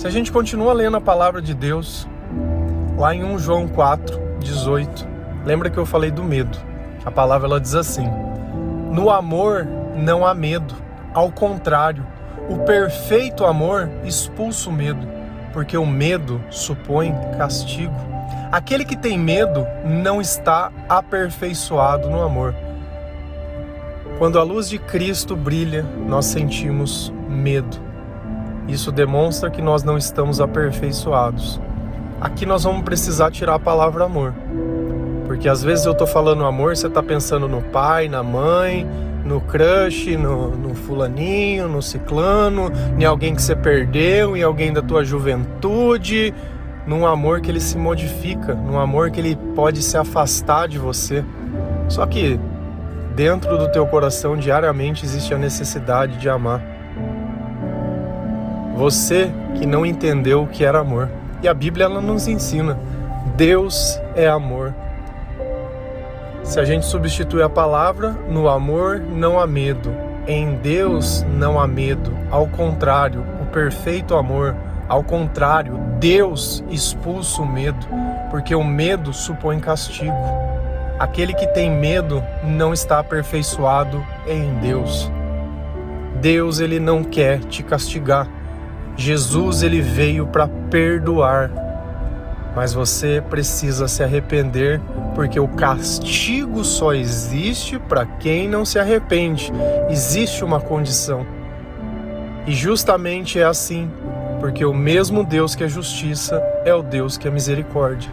Se 0.00 0.06
a 0.06 0.10
gente 0.10 0.32
continua 0.32 0.72
lendo 0.72 0.96
a 0.96 1.00
palavra 1.00 1.42
de 1.42 1.52
Deus, 1.52 2.08
lá 2.96 3.14
em 3.14 3.22
1 3.22 3.38
João 3.38 3.68
4, 3.68 4.18
18, 4.38 5.06
lembra 5.44 5.68
que 5.68 5.76
eu 5.76 5.84
falei 5.84 6.10
do 6.10 6.24
medo. 6.24 6.56
A 7.04 7.10
palavra 7.10 7.46
ela 7.46 7.60
diz 7.60 7.74
assim: 7.74 8.08
No 8.90 9.10
amor 9.10 9.68
não 9.94 10.26
há 10.26 10.32
medo, 10.32 10.74
ao 11.12 11.30
contrário, 11.30 12.06
o 12.48 12.60
perfeito 12.60 13.44
amor 13.44 13.90
expulsa 14.02 14.70
o 14.70 14.72
medo, 14.72 15.06
porque 15.52 15.76
o 15.76 15.84
medo 15.84 16.42
supõe 16.48 17.14
castigo. 17.36 17.94
Aquele 18.50 18.86
que 18.86 18.96
tem 18.96 19.18
medo 19.18 19.66
não 19.84 20.18
está 20.18 20.72
aperfeiçoado 20.88 22.08
no 22.08 22.22
amor. 22.22 22.54
Quando 24.16 24.38
a 24.38 24.42
luz 24.42 24.66
de 24.66 24.78
Cristo 24.78 25.36
brilha, 25.36 25.82
nós 26.08 26.24
sentimos 26.24 27.12
medo. 27.28 27.89
Isso 28.70 28.92
demonstra 28.92 29.50
que 29.50 29.60
nós 29.60 29.82
não 29.82 29.98
estamos 29.98 30.40
aperfeiçoados. 30.40 31.60
Aqui 32.20 32.46
nós 32.46 32.64
vamos 32.64 32.82
precisar 32.82 33.30
tirar 33.30 33.54
a 33.54 33.58
palavra 33.58 34.04
amor. 34.04 34.32
Porque 35.26 35.48
às 35.48 35.62
vezes 35.62 35.86
eu 35.86 35.94
tô 35.94 36.06
falando 36.06 36.44
amor, 36.44 36.76
você 36.76 36.88
tá 36.88 37.02
pensando 37.02 37.48
no 37.48 37.62
pai, 37.62 38.08
na 38.08 38.22
mãe, 38.22 38.86
no 39.24 39.40
crush, 39.40 40.16
no, 40.16 40.50
no 40.56 40.74
fulaninho, 40.74 41.68
no 41.68 41.82
ciclano, 41.82 42.70
em 42.98 43.04
alguém 43.04 43.34
que 43.34 43.42
você 43.42 43.56
perdeu, 43.56 44.36
em 44.36 44.42
alguém 44.42 44.72
da 44.72 44.82
tua 44.82 45.04
juventude, 45.04 46.32
num 46.86 47.06
amor 47.06 47.40
que 47.40 47.50
ele 47.50 47.60
se 47.60 47.76
modifica, 47.76 48.54
num 48.54 48.78
amor 48.78 49.10
que 49.10 49.20
ele 49.20 49.36
pode 49.54 49.82
se 49.82 49.96
afastar 49.96 50.68
de 50.68 50.78
você. 50.78 51.24
Só 51.88 52.06
que 52.06 52.38
dentro 53.16 53.58
do 53.58 53.70
teu 53.70 53.86
coração 53.86 54.36
diariamente 54.36 55.04
existe 55.04 55.34
a 55.34 55.38
necessidade 55.38 56.18
de 56.18 56.28
amar. 56.28 56.79
Você 58.80 59.30
que 59.58 59.66
não 59.66 59.84
entendeu 59.84 60.42
o 60.42 60.46
que 60.46 60.64
era 60.64 60.80
amor. 60.80 61.10
E 61.42 61.48
a 61.48 61.52
Bíblia 61.52 61.84
ela 61.84 62.00
nos 62.00 62.26
ensina: 62.26 62.78
Deus 63.36 64.00
é 64.16 64.26
amor. 64.26 64.74
Se 66.42 66.58
a 66.58 66.64
gente 66.64 66.86
substitui 66.86 67.42
a 67.42 67.48
palavra, 67.50 68.16
no 68.30 68.48
amor 68.48 68.98
não 68.98 69.38
há 69.38 69.46
medo. 69.46 69.94
Em 70.26 70.54
Deus 70.54 71.22
não 71.36 71.60
há 71.60 71.66
medo. 71.66 72.10
Ao 72.30 72.46
contrário, 72.46 73.22
o 73.42 73.44
perfeito 73.52 74.14
amor, 74.14 74.56
ao 74.88 75.04
contrário, 75.04 75.76
Deus 75.98 76.64
expulsa 76.70 77.42
o 77.42 77.46
medo, 77.46 77.86
porque 78.30 78.54
o 78.54 78.64
medo 78.64 79.12
supõe 79.12 79.60
castigo. 79.60 80.16
Aquele 80.98 81.34
que 81.34 81.46
tem 81.48 81.70
medo 81.70 82.24
não 82.42 82.72
está 82.72 83.00
aperfeiçoado 83.00 84.02
em 84.26 84.54
Deus. 84.54 85.12
Deus 86.18 86.60
ele 86.60 86.80
não 86.80 87.04
quer 87.04 87.40
te 87.40 87.62
castigar. 87.62 88.39
Jesus 89.00 89.62
ele 89.62 89.80
veio 89.80 90.26
para 90.26 90.46
perdoar. 90.70 91.50
Mas 92.54 92.74
você 92.74 93.22
precisa 93.30 93.88
se 93.88 94.02
arrepender, 94.02 94.78
porque 95.14 95.40
o 95.40 95.48
castigo 95.48 96.62
só 96.64 96.92
existe 96.92 97.78
para 97.78 98.04
quem 98.04 98.46
não 98.46 98.64
se 98.64 98.78
arrepende. 98.78 99.50
Existe 99.88 100.44
uma 100.44 100.60
condição. 100.60 101.24
E 102.46 102.52
justamente 102.52 103.38
é 103.38 103.44
assim, 103.44 103.90
porque 104.38 104.64
o 104.66 104.74
mesmo 104.74 105.24
Deus 105.24 105.54
que 105.54 105.64
é 105.64 105.68
justiça 105.68 106.42
é 106.66 106.74
o 106.74 106.82
Deus 106.82 107.16
que 107.16 107.26
é 107.26 107.30
misericórdia. 107.30 108.10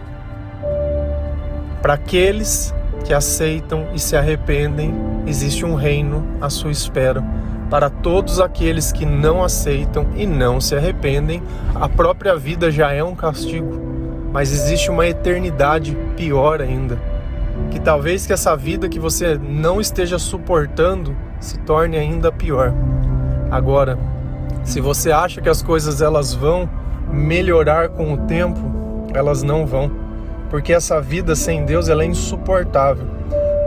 Para 1.81 1.95
aqueles 1.95 2.73
que 3.03 3.13
aceitam 3.13 3.87
e 3.93 3.99
se 3.99 4.15
arrependem, 4.15 4.93
existe 5.25 5.65
um 5.65 5.75
reino 5.75 6.25
à 6.39 6.49
sua 6.49 6.71
espera. 6.71 7.21
Todos 8.07 8.39
aqueles 8.39 8.93
que 8.93 9.05
não 9.05 9.43
aceitam 9.43 10.07
e 10.15 10.25
não 10.25 10.61
se 10.61 10.73
arrependem, 10.73 11.43
a 11.75 11.89
própria 11.89 12.37
vida 12.37 12.71
já 12.71 12.93
é 12.93 13.03
um 13.03 13.13
castigo, 13.13 13.81
mas 14.31 14.49
existe 14.49 14.89
uma 14.89 15.05
eternidade 15.05 15.93
pior 16.15 16.61
ainda. 16.61 16.97
Que 17.69 17.81
talvez 17.81 18.25
que 18.25 18.31
essa 18.31 18.55
vida 18.55 18.87
que 18.87 18.97
você 18.97 19.37
não 19.37 19.81
esteja 19.81 20.17
suportando 20.17 21.13
se 21.37 21.59
torne 21.59 21.97
ainda 21.97 22.31
pior. 22.31 22.73
Agora, 23.51 23.99
se 24.63 24.79
você 24.79 25.11
acha 25.11 25.41
que 25.41 25.49
as 25.49 25.61
coisas 25.61 26.01
elas 26.01 26.33
vão 26.33 26.69
melhorar 27.11 27.89
com 27.89 28.13
o 28.13 28.19
tempo, 28.19 28.57
elas 29.13 29.43
não 29.43 29.65
vão 29.65 29.91
porque 30.49 30.71
essa 30.71 31.01
vida 31.01 31.35
sem 31.35 31.65
Deus 31.65 31.89
ela 31.89 32.03
é 32.03 32.07
insuportável. 32.07 33.05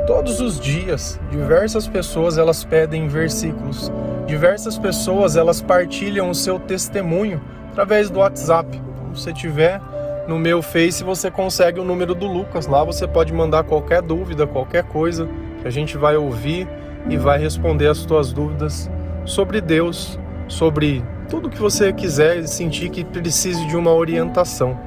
Todos 0.07 0.41
os 0.41 0.59
dias, 0.59 1.21
diversas 1.31 1.87
pessoas 1.87 2.39
elas 2.39 2.65
pedem 2.65 3.07
versículos. 3.07 3.93
Diversas 4.31 4.79
pessoas 4.79 5.35
elas 5.35 5.61
partilham 5.61 6.31
o 6.31 6.35
seu 6.37 6.61
testemunho 6.61 7.41
através 7.73 8.09
do 8.09 8.21
WhatsApp. 8.21 8.81
Então, 8.81 9.13
se 9.13 9.33
tiver 9.33 9.81
no 10.29 10.39
meu 10.39 10.63
Face, 10.63 11.03
você 11.03 11.33
consegue 11.33 11.81
o 11.81 11.85
número 11.85 12.15
do 12.15 12.29
Lucas. 12.29 12.69
Lá 12.69 12.85
você 12.85 13.09
pode 13.09 13.33
mandar 13.33 13.65
qualquer 13.65 14.01
dúvida, 14.01 14.47
qualquer 14.47 14.85
coisa 14.85 15.29
que 15.61 15.67
a 15.67 15.71
gente 15.71 15.97
vai 15.97 16.17
ouvir 16.17 16.69
e 17.09 17.17
vai 17.17 17.41
responder 17.41 17.89
as 17.89 17.99
suas 17.99 18.33
dúvidas 18.33 18.89
sobre 19.25 19.61
Deus, 19.61 20.17
sobre 20.47 21.05
tudo 21.29 21.51
que 21.51 21.59
você 21.59 21.93
quiser 21.93 22.39
e 22.39 22.47
sentir 22.47 22.89
que 22.89 23.03
precise 23.03 23.67
de 23.67 23.77
uma 23.77 23.93
orientação. 23.93 24.79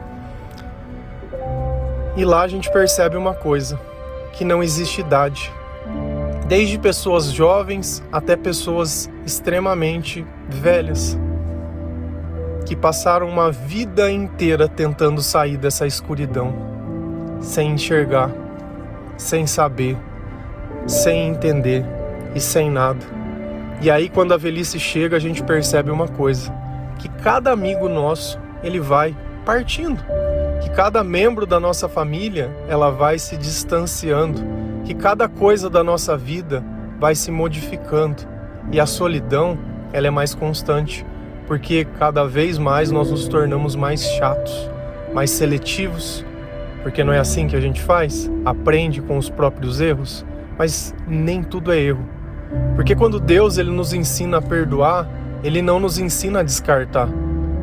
E 2.16 2.24
lá 2.24 2.44
a 2.44 2.48
gente 2.48 2.72
percebe 2.72 3.18
uma 3.18 3.34
coisa: 3.34 3.78
que 4.32 4.46
não 4.46 4.64
existe 4.64 5.02
idade. 5.02 5.52
Desde 6.56 6.78
pessoas 6.78 7.32
jovens 7.32 8.04
até 8.12 8.36
pessoas 8.36 9.10
extremamente 9.26 10.24
velhas, 10.48 11.18
que 12.64 12.76
passaram 12.76 13.28
uma 13.28 13.52
vida 13.52 14.12
inteira 14.12 14.68
tentando 14.68 15.20
sair 15.20 15.58
dessa 15.58 15.88
escuridão, 15.88 16.54
sem 17.42 17.72
enxergar, 17.72 18.30
sem 19.18 19.48
saber, 19.48 19.98
sem 20.86 21.30
entender 21.30 21.84
e 22.36 22.40
sem 22.40 22.70
nada. 22.70 23.04
E 23.82 23.90
aí 23.90 24.08
quando 24.08 24.36
a 24.36 24.38
velhice 24.38 24.80
chega, 24.80 25.18
a 25.18 25.20
gente 25.20 25.42
percebe 25.42 25.90
uma 25.90 26.08
coisa, 26.08 26.54
que 27.00 27.10
cada 27.10 27.52
amigo 27.52 27.90
nosso, 27.90 28.40
ele 28.62 28.80
vai 28.80 29.18
partindo. 29.44 30.06
Que 30.62 30.70
cada 30.70 31.04
membro 31.04 31.48
da 31.48 31.60
nossa 31.60 31.90
família, 31.90 32.56
ela 32.70 32.92
vai 32.92 33.18
se 33.18 33.38
distanciando, 33.38 34.40
que 34.84 34.94
cada 34.94 35.28
coisa 35.28 35.70
da 35.70 35.84
nossa 35.84 36.18
vida 36.18 36.63
vai 37.00 37.16
se 37.16 37.32
modificando. 37.32 38.24
E 38.72 38.80
a 38.80 38.86
solidão, 38.86 39.58
ela 39.92 40.08
é 40.08 40.10
mais 40.10 40.34
constante, 40.34 41.06
porque 41.48 41.86
cada 42.00 42.25
vez 42.25 42.58
mais 42.58 42.92
nós 42.92 43.12
nos 43.12 43.28
tornamos 43.28 43.75
mais 43.75 44.04
chatos, 44.04 44.70
mais 45.13 45.30
seletivos, 45.32 46.25
porque 46.82 47.04
não 47.04 47.13
é 47.13 47.20
assim 47.20 47.48
que 47.48 47.56
a 47.56 47.62
gente 47.62 47.82
faz? 47.82 48.30
Aprende 48.46 49.02
com 49.02 49.18
os 49.18 49.30
próprios 49.30 49.80
erros, 49.80 50.25
mas 50.58 50.94
nem 51.08 51.44
tudo 51.44 51.72
é 51.72 51.80
erro. 51.80 52.06
Porque 52.75 52.96
quando 52.96 53.20
Deus 53.20 53.58
ele 53.58 53.72
nos 53.72 53.94
ensina 53.94 54.38
a 54.38 54.42
perdoar, 54.42 55.08
ele 55.44 55.62
não 55.62 55.80
nos 55.80 55.98
ensina 55.98 56.40
a 56.40 56.44
descartar. 56.44 57.08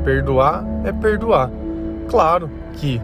Perdoar 0.05 0.65
é 0.85 0.93
perdoar. 0.93 1.51
Claro 2.09 2.51
que 2.75 3.01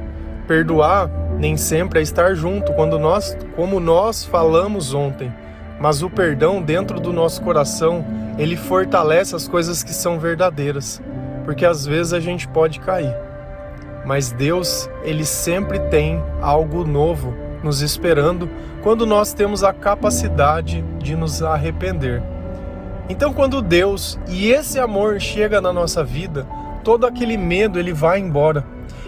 perdoar 0.46 1.11
nem 1.38 1.57
sempre 1.57 2.00
é 2.00 2.02
estar 2.02 2.35
junto, 2.35 2.73
quando 2.73 2.99
nós, 2.99 3.37
como 3.55 3.78
nós 3.78 4.25
falamos 4.25 4.95
ontem, 4.95 5.33
mas 5.78 6.02
o 6.02 6.09
perdão 6.09 6.62
dentro 6.62 6.99
do 6.99 7.12
nosso 7.12 7.43
coração, 7.43 8.05
ele 8.38 8.57
fortalece 8.57 9.37
as 9.37 9.47
coisas 9.47 9.83
que 9.83 9.93
são 9.93 10.19
verdadeiras, 10.19 11.02
porque 11.45 11.66
às 11.66 11.85
vezes 11.85 12.12
a 12.12 12.21
gente 12.21 12.49
pode 12.49 12.81
cair. 12.81 13.14
Mas 14.05 14.33
Deus, 14.33 14.88
ele 15.02 15.25
sempre 15.25 15.78
tem 15.78 16.23
algo 16.40 16.85
novo 16.85 17.35
nos 17.62 17.83
esperando 17.83 18.49
quando 18.83 19.05
nós 19.05 19.33
temos 19.33 19.64
a 19.64 19.73
capacidade 19.73 20.83
de 20.99 21.16
nos 21.16 21.43
arrepender. 21.43 22.23
Então, 23.09 23.33
quando 23.33 23.62
Deus 23.62 24.19
e 24.28 24.50
esse 24.50 24.78
amor 24.78 25.21
chega 25.21 25.61
na 25.61 25.73
nossa 25.73 26.02
vida, 26.02 26.47
todo 26.83 27.07
aquele 27.07 27.37
medo 27.37 27.78
ele 27.78 27.93
vai 27.93 28.19
embora. 28.21 28.64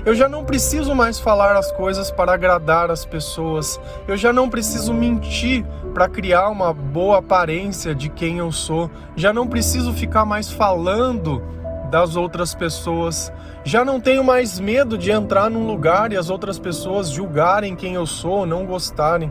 Eu 0.09 0.15
já 0.15 0.27
não 0.27 0.43
preciso 0.43 0.95
mais 0.95 1.19
falar 1.19 1.55
as 1.55 1.71
coisas 1.71 2.11
para 2.11 2.33
agradar 2.33 2.91
as 2.91 3.05
pessoas. 3.05 3.79
Eu 4.09 4.17
já 4.17 4.33
não 4.33 4.49
preciso 4.49 4.95
mentir 4.95 5.67
para 5.93 6.09
criar 6.09 6.49
uma 6.49 6.73
boa 6.73 7.19
aparência 7.19 7.95
de 7.95 8.09
quem 8.09 8.39
eu 8.39 8.51
sou. 8.51 8.91
Já 9.15 9.35
não 9.35 9.47
preciso 9.47 9.93
ficar 9.93 10.25
mais 10.25 10.51
falando 10.51 11.43
das 11.91 12.17
outras 12.17 12.55
pessoas. 12.55 13.31
Já 13.65 13.85
não 13.85 14.01
tenho 14.01 14.25
mais 14.25 14.59
medo 14.59 14.97
de 14.97 15.11
entrar 15.11 15.51
num 15.51 15.67
lugar 15.67 16.11
e 16.11 16.17
as 16.17 16.31
outras 16.31 16.59
pessoas 16.59 17.11
julgarem 17.11 17.77
quem 17.77 17.93
eu 17.93 18.07
sou, 18.07 18.47
não 18.47 18.65
gostarem. 18.65 19.31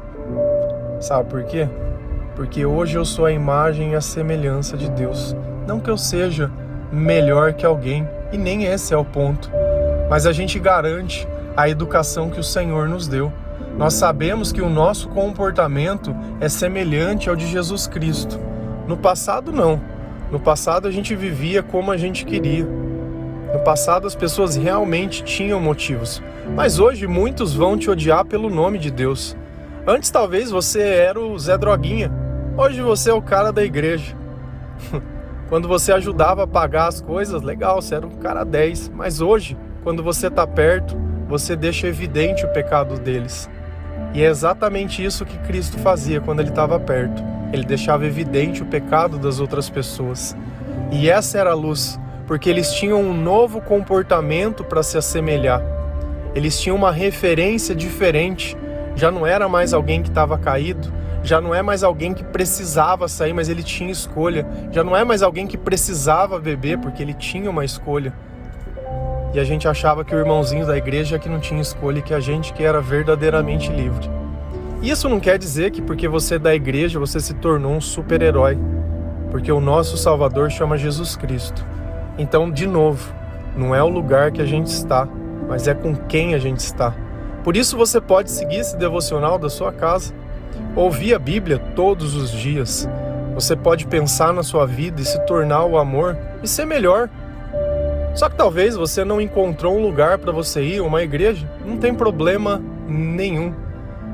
Sabe 1.01 1.27
por 1.27 1.43
quê? 1.46 1.67
Porque 2.36 2.67
hoje 2.67 3.00
eu 3.00 3.03
sou 3.03 3.25
a 3.25 3.31
imagem 3.31 3.93
e 3.93 3.96
a 3.96 4.01
semelhança 4.01 4.77
de 4.77 4.91
Deus. 4.91 5.36
Não 5.65 5.79
que 5.79 5.89
eu 5.89 5.98
seja 5.98 6.51
melhor 6.91 7.53
que 7.53 7.65
alguém, 7.65 8.07
e 8.31 8.38
nem 8.38 8.65
esse 8.65 8.93
é 8.93 8.98
o 8.98 9.03
ponto. 9.03 9.56
Mas 10.09 10.25
a 10.25 10.31
gente 10.31 10.57
garante 10.59 11.27
a 11.55 11.67
educação 11.67 12.29
que 12.29 12.39
o 12.39 12.43
Senhor 12.43 12.87
nos 12.87 13.07
deu. 13.07 13.31
Nós 13.77 13.93
sabemos 13.93 14.51
que 14.51 14.61
o 14.61 14.69
nosso 14.69 15.09
comportamento 15.09 16.15
é 16.39 16.47
semelhante 16.47 17.29
ao 17.29 17.35
de 17.35 17.47
Jesus 17.47 17.87
Cristo. 17.87 18.39
No 18.87 18.95
passado, 18.95 19.51
não. 19.51 19.81
No 20.31 20.39
passado, 20.39 20.87
a 20.87 20.91
gente 20.91 21.15
vivia 21.15 21.61
como 21.61 21.91
a 21.91 21.97
gente 21.97 22.25
queria. 22.25 22.65
No 22.65 23.59
passado, 23.63 24.07
as 24.07 24.15
pessoas 24.15 24.55
realmente 24.55 25.23
tinham 25.23 25.59
motivos. 25.59 26.21
Mas 26.55 26.79
hoje, 26.79 27.07
muitos 27.07 27.53
vão 27.53 27.77
te 27.77 27.89
odiar 27.89 28.25
pelo 28.25 28.49
nome 28.49 28.77
de 28.77 28.91
Deus. 28.91 29.35
Antes, 29.85 30.09
talvez 30.09 30.51
você 30.51 30.81
era 30.81 31.19
o 31.19 31.37
Zé 31.37 31.57
Droguinha. 31.57 32.11
Hoje, 32.57 32.81
você 32.81 33.09
é 33.09 33.13
o 33.13 33.21
cara 33.21 33.51
da 33.51 33.63
igreja. 33.63 34.15
Quando 35.49 35.67
você 35.67 35.93
ajudava 35.93 36.43
a 36.43 36.47
pagar 36.47 36.87
as 36.87 36.99
coisas, 36.99 37.41
legal, 37.41 37.81
você 37.81 37.95
era 37.95 38.05
um 38.05 38.17
cara 38.17 38.43
10. 38.43 38.89
Mas 38.89 39.21
hoje, 39.21 39.55
quando 39.88 40.03
você 40.03 40.27
está 40.27 40.46
perto, 40.46 40.98
você 41.29 41.55
deixa 41.55 41.88
evidente 41.88 42.44
o 42.44 42.50
pecado 42.50 43.00
deles. 43.00 43.50
E 44.14 44.22
é 44.22 44.27
exatamente 44.27 45.01
isso 45.01 45.25
que 45.25 45.38
Cristo 45.38 45.79
fazia 45.79 46.20
quando 46.20 46.42
ele 46.42 46.50
estava 46.50 46.77
perto. 46.77 47.24
Ele 47.53 47.64
deixava 47.64 48.05
evidente 48.05 48.61
o 48.61 48.66
pecado 48.66 49.18
das 49.18 49.40
outras 49.40 49.70
pessoas. 49.70 50.35
E 50.92 51.09
essa 51.09 51.38
era 51.38 51.51
a 51.51 51.55
luz, 51.55 51.98
porque 52.25 52.50
eles 52.50 52.74
tinham 52.74 53.01
um 53.01 53.14
novo 53.14 53.61
comportamento 53.61 54.61
para 54.61 54.83
se 54.83 54.98
assemelhar. 54.98 55.64
Eles 56.35 56.59
tinham 56.59 56.75
uma 56.75 56.92
referência 56.92 57.74
diferente. 57.74 58.57
Já 58.94 59.09
não 59.09 59.25
era 59.25 59.48
mais 59.48 59.74
alguém 59.74 60.03
que 60.03 60.09
estava 60.09 60.38
caído, 60.38 60.92
já 61.24 61.40
não 61.40 61.55
é 61.55 61.61
mais 61.61 61.81
alguém 61.81 62.14
que 62.14 62.25
precisava 62.25 63.07
sair, 63.07 63.31
mas 63.31 63.48
ele 63.48 63.64
tinha 63.64 63.90
escolha. 63.90 64.46
Já 64.70 64.83
não 64.83 64.98
é 64.98 65.05
mais 65.05 65.24
alguém 65.24 65.48
que 65.48 65.57
precisava 65.57 66.38
beber, 66.42 66.77
porque 66.77 67.01
ele 67.01 67.14
tinha 67.14 67.50
uma 67.50 67.64
escolha. 67.64 68.14
E 69.37 69.39
a 69.39 69.43
gente 69.43 69.67
achava 69.67 70.03
que 70.03 70.15
o 70.15 70.17
irmãozinho 70.17 70.65
da 70.65 70.75
igreja 70.75 71.19
que 71.19 71.29
não 71.29 71.39
tinha 71.39 71.61
escolha 71.61 72.00
e 72.00 72.01
que 72.01 72.11
a 72.11 72.19
gente 72.19 72.51
que 72.53 72.63
era 72.63 72.81
verdadeiramente 72.81 73.71
livre. 73.71 74.09
Isso 74.81 75.07
não 75.07 75.19
quer 75.19 75.37
dizer 75.37 75.69
que 75.69 75.79
porque 75.79 76.07
você 76.07 76.35
é 76.35 76.39
da 76.39 76.55
igreja 76.55 77.00
você 77.00 77.19
se 77.19 77.35
tornou 77.35 77.73
um 77.73 77.79
super-herói, 77.79 78.57
porque 79.29 79.51
o 79.51 79.61
nosso 79.61 79.95
Salvador 79.95 80.50
chama 80.50 80.75
Jesus 80.75 81.15
Cristo. 81.15 81.63
Então, 82.17 82.50
de 82.50 82.65
novo, 82.65 83.13
não 83.55 83.75
é 83.75 83.83
o 83.83 83.87
lugar 83.87 84.31
que 84.31 84.41
a 84.41 84.45
gente 84.45 84.71
está, 84.71 85.07
mas 85.47 85.67
é 85.67 85.75
com 85.75 85.95
quem 85.95 86.33
a 86.33 86.39
gente 86.39 86.61
está. 86.61 86.95
Por 87.43 87.55
isso 87.55 87.77
você 87.77 88.01
pode 88.01 88.31
seguir 88.31 88.61
esse 88.61 88.75
devocional 88.75 89.37
da 89.37 89.51
sua 89.51 89.71
casa, 89.71 90.15
ouvir 90.75 91.13
a 91.13 91.19
Bíblia 91.19 91.59
todos 91.75 92.15
os 92.15 92.31
dias. 92.31 92.89
Você 93.35 93.55
pode 93.55 93.85
pensar 93.85 94.33
na 94.33 94.41
sua 94.41 94.65
vida 94.65 95.00
e 95.00 95.05
se 95.05 95.23
tornar 95.27 95.63
o 95.63 95.77
amor 95.77 96.17
e 96.41 96.47
ser 96.47 96.65
melhor 96.65 97.07
só 98.18 98.27
que 98.27 98.36
talvez 98.36 98.75
você 98.75 99.06
não 99.06 99.22
encontrou 99.22 99.77
um 99.77 99.82
lugar 99.82 100.18
para 100.18 100.32
você 100.32 100.64
ir, 100.64 100.82
uma 100.82 101.03
igreja, 101.03 101.48
não 101.64 101.77
tem 101.77 101.94
problema 101.94 102.60
nenhum, 102.88 103.53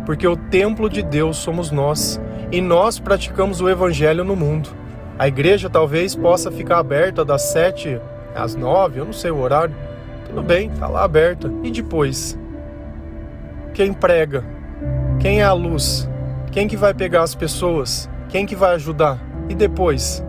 porque 0.05 0.27
o 0.27 0.35
templo 0.35 0.89
de 0.89 1.01
Deus 1.01 1.37
somos 1.37 1.71
nós 1.71 2.19
e 2.51 2.59
nós 2.59 2.99
praticamos 2.99 3.61
o 3.61 3.69
evangelho 3.69 4.25
no 4.25 4.35
mundo. 4.35 4.69
A 5.17 5.25
igreja 5.29 5.69
talvez 5.69 6.15
possa 6.15 6.51
ficar 6.51 6.79
aberta 6.79 7.23
das 7.23 7.43
sete 7.43 7.97
às 8.35 8.55
nove, 8.55 8.99
eu 8.99 9.05
não 9.05 9.13
sei 9.13 9.31
o 9.31 9.39
horário. 9.39 9.73
Tudo 10.25 10.43
bem, 10.43 10.69
tá 10.71 10.89
lá 10.89 11.05
aberta. 11.05 11.49
E 11.63 11.71
depois? 11.71 12.37
Quem 13.73 13.93
prega? 13.93 14.43
Quem 15.17 15.39
é 15.39 15.45
a 15.45 15.53
luz? 15.53 16.09
Quem 16.51 16.67
que 16.67 16.75
vai 16.75 16.93
pegar 16.93 17.23
as 17.23 17.35
pessoas? 17.35 18.09
Quem 18.27 18.45
que 18.45 18.55
vai 18.55 18.75
ajudar? 18.75 19.17
E 19.47 19.55
depois? 19.55 20.21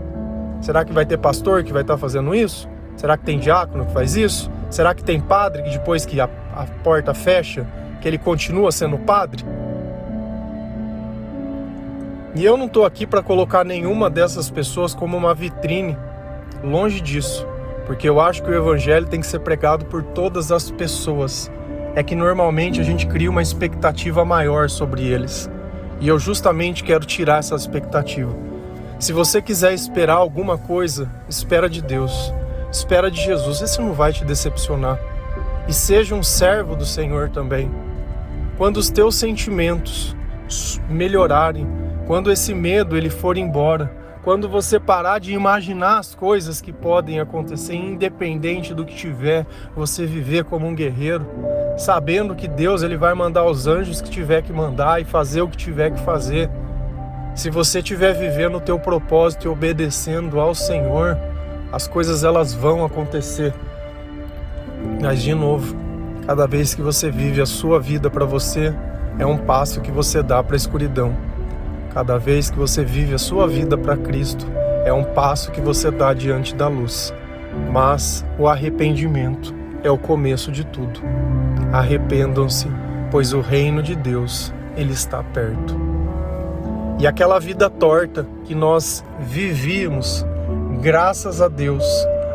Será 0.60 0.84
que 0.84 0.92
vai 0.92 1.04
ter 1.04 1.18
pastor 1.18 1.64
que 1.64 1.72
vai 1.72 1.82
estar 1.82 1.94
tá 1.94 1.98
fazendo 1.98 2.32
isso? 2.36 2.72
Será 2.96 3.16
que 3.16 3.24
tem 3.24 3.38
diácono 3.38 3.86
que 3.86 3.92
faz 3.92 4.16
isso? 4.16 4.50
Será 4.70 4.94
que 4.94 5.04
tem 5.04 5.20
padre 5.20 5.62
que 5.62 5.70
depois 5.70 6.04
que 6.04 6.20
a, 6.20 6.28
a 6.54 6.66
porta 6.82 7.14
fecha, 7.14 7.66
que 8.00 8.08
ele 8.08 8.18
continua 8.18 8.72
sendo 8.72 8.98
padre? 8.98 9.44
E 12.34 12.44
eu 12.44 12.56
não 12.56 12.66
estou 12.66 12.84
aqui 12.84 13.06
para 13.06 13.22
colocar 13.22 13.64
nenhuma 13.64 14.10
dessas 14.10 14.50
pessoas 14.50 14.92
como 14.92 15.16
uma 15.16 15.32
vitrine, 15.34 15.96
longe 16.64 17.00
disso, 17.00 17.46
porque 17.86 18.08
eu 18.08 18.20
acho 18.20 18.42
que 18.42 18.50
o 18.50 18.54
evangelho 18.54 19.06
tem 19.06 19.20
que 19.20 19.26
ser 19.26 19.38
pregado 19.38 19.84
por 19.84 20.02
todas 20.02 20.50
as 20.50 20.70
pessoas. 20.70 21.50
É 21.94 22.02
que 22.02 22.16
normalmente 22.16 22.80
a 22.80 22.82
gente 22.82 23.06
cria 23.06 23.30
uma 23.30 23.42
expectativa 23.42 24.24
maior 24.24 24.68
sobre 24.68 25.06
eles. 25.06 25.48
E 26.00 26.08
eu 26.08 26.18
justamente 26.18 26.82
quero 26.82 27.04
tirar 27.04 27.38
essa 27.38 27.54
expectativa. 27.54 28.34
Se 28.98 29.12
você 29.12 29.40
quiser 29.40 29.72
esperar 29.72 30.14
alguma 30.14 30.58
coisa, 30.58 31.08
espera 31.28 31.68
de 31.68 31.80
Deus. 31.80 32.34
Espera 32.74 33.08
de 33.08 33.22
Jesus, 33.22 33.62
esse 33.62 33.80
não 33.80 33.92
vai 33.92 34.12
te 34.12 34.24
decepcionar. 34.24 34.98
E 35.68 35.72
seja 35.72 36.12
um 36.12 36.24
servo 36.24 36.74
do 36.74 36.84
Senhor 36.84 37.30
também. 37.30 37.70
Quando 38.58 38.78
os 38.78 38.90
teus 38.90 39.14
sentimentos 39.14 40.16
melhorarem, 40.90 41.68
quando 42.04 42.32
esse 42.32 42.52
medo 42.52 42.96
ele 42.96 43.08
for 43.08 43.36
embora, 43.36 43.94
quando 44.24 44.48
você 44.48 44.80
parar 44.80 45.20
de 45.20 45.32
imaginar 45.32 45.98
as 45.98 46.16
coisas 46.16 46.60
que 46.60 46.72
podem 46.72 47.20
acontecer, 47.20 47.76
independente 47.76 48.74
do 48.74 48.84
que 48.84 48.96
tiver, 48.96 49.46
você 49.76 50.04
viver 50.04 50.42
como 50.42 50.66
um 50.66 50.74
guerreiro, 50.74 51.24
sabendo 51.78 52.34
que 52.34 52.48
Deus 52.48 52.82
ele 52.82 52.96
vai 52.96 53.14
mandar 53.14 53.44
os 53.44 53.68
anjos 53.68 54.02
que 54.02 54.10
tiver 54.10 54.42
que 54.42 54.52
mandar 54.52 55.00
e 55.00 55.04
fazer 55.04 55.42
o 55.42 55.48
que 55.48 55.56
tiver 55.56 55.92
que 55.92 56.00
fazer. 56.00 56.50
Se 57.36 57.50
você 57.50 57.78
estiver 57.78 58.14
vivendo 58.14 58.56
o 58.56 58.60
teu 58.60 58.80
propósito 58.80 59.46
e 59.46 59.48
obedecendo 59.48 60.40
ao 60.40 60.56
Senhor, 60.56 61.16
as 61.74 61.88
coisas 61.88 62.22
elas 62.22 62.54
vão 62.54 62.84
acontecer. 62.84 63.52
Mas 65.02 65.20
de 65.20 65.34
novo, 65.34 65.74
cada 66.24 66.46
vez 66.46 66.72
que 66.72 66.80
você 66.80 67.10
vive 67.10 67.40
a 67.40 67.46
sua 67.46 67.80
vida 67.80 68.08
para 68.08 68.24
você, 68.24 68.72
é 69.18 69.26
um 69.26 69.36
passo 69.36 69.80
que 69.80 69.90
você 69.90 70.22
dá 70.22 70.40
para 70.40 70.54
a 70.54 70.56
escuridão. 70.56 71.16
Cada 71.92 72.16
vez 72.16 72.48
que 72.48 72.56
você 72.56 72.84
vive 72.84 73.12
a 73.12 73.18
sua 73.18 73.48
vida 73.48 73.76
para 73.76 73.96
Cristo, 73.96 74.46
é 74.84 74.92
um 74.92 75.02
passo 75.02 75.50
que 75.50 75.60
você 75.60 75.90
dá 75.90 76.14
diante 76.14 76.54
da 76.54 76.68
luz. 76.68 77.12
Mas 77.72 78.24
o 78.38 78.46
arrependimento 78.46 79.52
é 79.82 79.90
o 79.90 79.98
começo 79.98 80.52
de 80.52 80.64
tudo. 80.64 81.00
Arrependam-se, 81.72 82.68
pois 83.10 83.32
o 83.32 83.40
reino 83.40 83.82
de 83.82 83.96
Deus 83.96 84.54
ele 84.76 84.92
está 84.92 85.24
perto. 85.24 85.76
E 87.00 87.06
aquela 87.06 87.40
vida 87.40 87.68
torta 87.68 88.24
que 88.44 88.54
nós 88.54 89.04
vivíamos, 89.18 90.24
graças 90.80 91.40
a 91.40 91.48
Deus, 91.48 91.84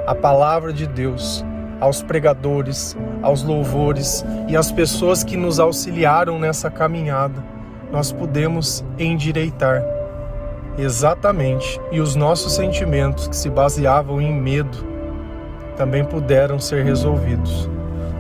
a 0.06 0.16
palavra 0.16 0.74
de 0.74 0.88
Deus, 0.88 1.46
aos 1.80 2.02
pregadores, 2.02 2.98
aos 3.22 3.44
louvores 3.44 4.26
e 4.48 4.58
às 4.58 4.72
pessoas 4.72 5.24
que 5.24 5.38
nos 5.38 5.60
auxiliaram 5.60 6.38
nessa 6.40 6.70
caminhada, 6.70 7.44
nós 7.92 8.12
pudemos 8.12 8.84
endireitar. 8.98 9.84
Exatamente. 10.78 11.80
E 11.92 12.00
os 12.00 12.16
nossos 12.16 12.54
sentimentos 12.54 13.28
que 13.28 13.36
se 13.36 13.50
baseavam 13.50 14.22
em 14.22 14.34
medo 14.34 14.78
também 15.76 16.04
puderam 16.04 16.60
ser 16.60 16.84
resolvidos. 16.84 17.70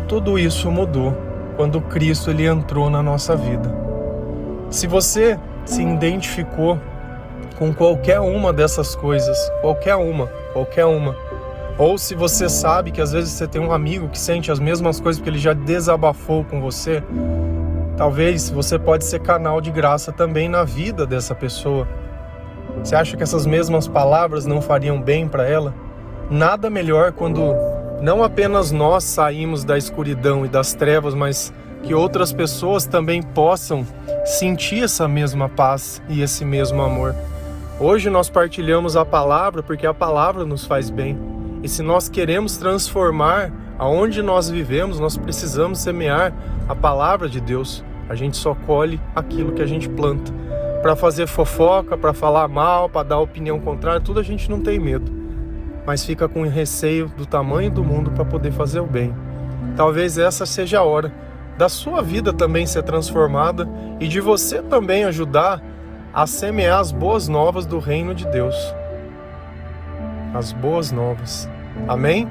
Tudo 0.07 0.39
isso 0.39 0.71
mudou 0.71 1.15
quando 1.55 1.81
Cristo 1.81 2.29
ele 2.29 2.45
entrou 2.45 2.89
na 2.89 3.03
nossa 3.03 3.35
vida. 3.35 3.69
Se 4.69 4.87
você 4.87 5.39
se 5.65 5.81
identificou 5.83 6.79
com 7.59 7.73
qualquer 7.73 8.21
uma 8.21 8.53
dessas 8.53 8.95
coisas, 8.95 9.37
qualquer 9.59 9.95
uma, 9.95 10.27
qualquer 10.53 10.85
uma, 10.85 11.15
ou 11.77 11.97
se 11.97 12.15
você 12.15 12.49
sabe 12.49 12.89
que 12.89 13.01
às 13.01 13.11
vezes 13.11 13.31
você 13.31 13.47
tem 13.47 13.61
um 13.61 13.71
amigo 13.71 14.09
que 14.09 14.17
sente 14.17 14.51
as 14.51 14.59
mesmas 14.59 14.99
coisas 14.99 15.19
porque 15.19 15.29
ele 15.29 15.39
já 15.39 15.53
desabafou 15.53 16.43
com 16.45 16.59
você, 16.61 17.03
talvez 17.95 18.49
você 18.49 18.79
pode 18.79 19.03
ser 19.03 19.19
canal 19.19 19.59
de 19.59 19.71
graça 19.71 20.11
também 20.11 20.47
na 20.47 20.63
vida 20.63 21.05
dessa 21.05 21.35
pessoa. 21.35 21.85
Você 22.83 22.95
acha 22.95 23.17
que 23.17 23.23
essas 23.23 23.45
mesmas 23.45 23.87
palavras 23.87 24.45
não 24.45 24.61
fariam 24.61 25.01
bem 25.01 25.27
para 25.27 25.47
ela? 25.47 25.73
Nada 26.29 26.69
melhor 26.69 27.11
quando 27.11 27.55
não 28.01 28.23
apenas 28.23 28.71
nós 28.71 29.03
saímos 29.03 29.65
da 29.65 29.77
escuridão 29.77 30.45
e 30.45 30.49
das 30.49 30.73
trevas, 30.73 31.13
mas 31.13 31.53
que 31.83 31.93
outras 31.93 32.31
pessoas 32.31 32.85
também 32.85 33.21
possam 33.21 33.85
sentir 34.25 34.83
essa 34.83 35.07
mesma 35.07 35.49
paz 35.49 36.01
e 36.07 36.21
esse 36.21 36.45
mesmo 36.45 36.81
amor. 36.81 37.15
Hoje 37.81 38.09
nós 38.09 38.29
partilhamos 38.29 38.97
a 38.97 39.05
palavra 39.05 39.63
porque 39.63 39.87
a 39.87 39.93
palavra 39.93 40.43
nos 40.43 40.65
faz 40.65 40.89
bem. 40.89 41.17
E 41.63 41.69
se 41.69 41.81
nós 41.81 42.09
queremos 42.09 42.57
transformar 42.57 43.53
aonde 43.77 44.21
nós 44.21 44.49
vivemos, 44.49 44.99
nós 44.99 45.15
precisamos 45.15 45.79
semear 45.79 46.33
a 46.67 46.75
palavra 46.75 47.29
de 47.29 47.39
Deus. 47.39 47.81
A 48.09 48.15
gente 48.15 48.35
só 48.35 48.53
colhe 48.53 48.99
aquilo 49.15 49.53
que 49.53 49.61
a 49.61 49.65
gente 49.65 49.87
planta. 49.87 50.29
Para 50.81 50.93
fazer 50.93 51.25
fofoca, 51.25 51.97
para 51.97 52.13
falar 52.13 52.49
mal, 52.49 52.89
para 52.89 53.07
dar 53.07 53.19
opinião 53.19 53.61
contrária, 53.61 54.01
tudo 54.01 54.19
a 54.19 54.23
gente 54.23 54.49
não 54.49 54.59
tem 54.59 54.77
medo. 54.77 55.09
Mas 55.85 56.03
fica 56.03 56.27
com 56.27 56.43
receio 56.43 57.07
do 57.15 57.25
tamanho 57.25 57.71
do 57.71 57.81
mundo 57.81 58.11
para 58.11 58.25
poder 58.25 58.51
fazer 58.51 58.81
o 58.81 58.85
bem. 58.85 59.15
Talvez 59.77 60.17
essa 60.17 60.45
seja 60.45 60.79
a 60.79 60.83
hora 60.83 61.13
da 61.57 61.69
sua 61.69 62.01
vida 62.01 62.33
também 62.33 62.65
ser 62.65 62.83
transformada 62.83 63.69
e 64.01 64.07
de 64.09 64.19
você 64.19 64.61
também 64.61 65.05
ajudar 65.05 65.61
a 66.13 66.25
semear 66.25 66.79
as 66.79 66.91
boas 66.91 67.27
novas 67.27 67.65
do 67.65 67.79
reino 67.79 68.13
de 68.13 68.25
Deus 68.27 68.55
as 70.33 70.51
boas 70.51 70.91
novas. 70.91 71.49
Amém? 71.87 72.27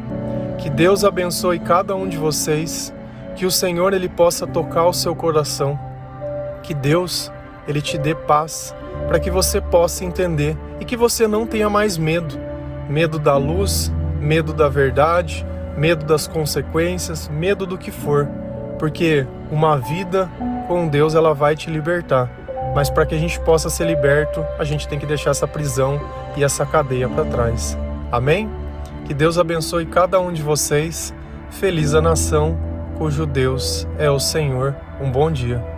Que 0.59 0.71
Deus 0.71 1.05
abençoe 1.05 1.59
cada 1.59 1.95
um 1.95 2.09
de 2.09 2.17
vocês, 2.17 2.93
que 3.37 3.47
o 3.47 3.51
Senhor 3.51 3.93
ele 3.93 4.09
possa 4.09 4.47
tocar 4.47 4.87
o 4.87 4.93
seu 4.93 5.15
coração, 5.15 5.79
que 6.63 6.75
Deus 6.75 7.33
ele 7.67 7.81
te 7.81 7.99
dê 7.99 8.15
paz, 8.15 8.75
para 9.07 9.21
que 9.21 9.31
você 9.31 9.61
possa 9.61 10.05
entender 10.05 10.57
e 10.81 10.85
que 10.85 10.97
você 10.97 11.27
não 11.27 11.47
tenha 11.47 11.69
mais 11.69 11.97
medo, 11.97 12.39
medo 12.89 13.19
da 13.19 13.37
luz, 13.37 13.93
medo 14.21 14.53
da 14.53 14.69
verdade, 14.69 15.47
medo 15.77 16.05
das 16.05 16.27
consequências, 16.27 17.29
medo 17.29 17.67
do 17.67 17.79
que 17.79 17.91
for, 17.91 18.29
porque 18.79 19.27
uma 19.51 19.77
vida 19.77 20.29
com 20.67 20.89
Deus 20.89 21.15
ela 21.15 21.33
vai 21.33 21.55
te 21.55 21.71
libertar. 21.71 22.38
Mas 22.79 22.89
para 22.89 23.05
que 23.05 23.13
a 23.13 23.19
gente 23.19 23.41
possa 23.41 23.69
ser 23.69 23.89
liberto, 23.89 24.47
a 24.57 24.63
gente 24.63 24.87
tem 24.87 25.01
que 25.01 25.05
deixar 25.05 25.31
essa 25.31 25.49
prisão 25.49 26.01
e 26.37 26.45
essa 26.45 26.65
cadeia 26.65 27.09
para 27.09 27.25
trás. 27.25 27.77
Amém? 28.13 28.49
Que 29.05 29.13
Deus 29.13 29.37
abençoe 29.37 29.85
cada 29.85 30.21
um 30.21 30.33
de 30.33 30.45
vocês. 30.45 31.13
Feliz 31.51 31.93
a 31.93 32.01
nação 32.01 32.57
cujo 32.97 33.27
Deus 33.27 33.85
é 33.99 34.09
o 34.09 34.21
Senhor. 34.21 34.77
Um 35.01 35.11
bom 35.11 35.29
dia. 35.29 35.78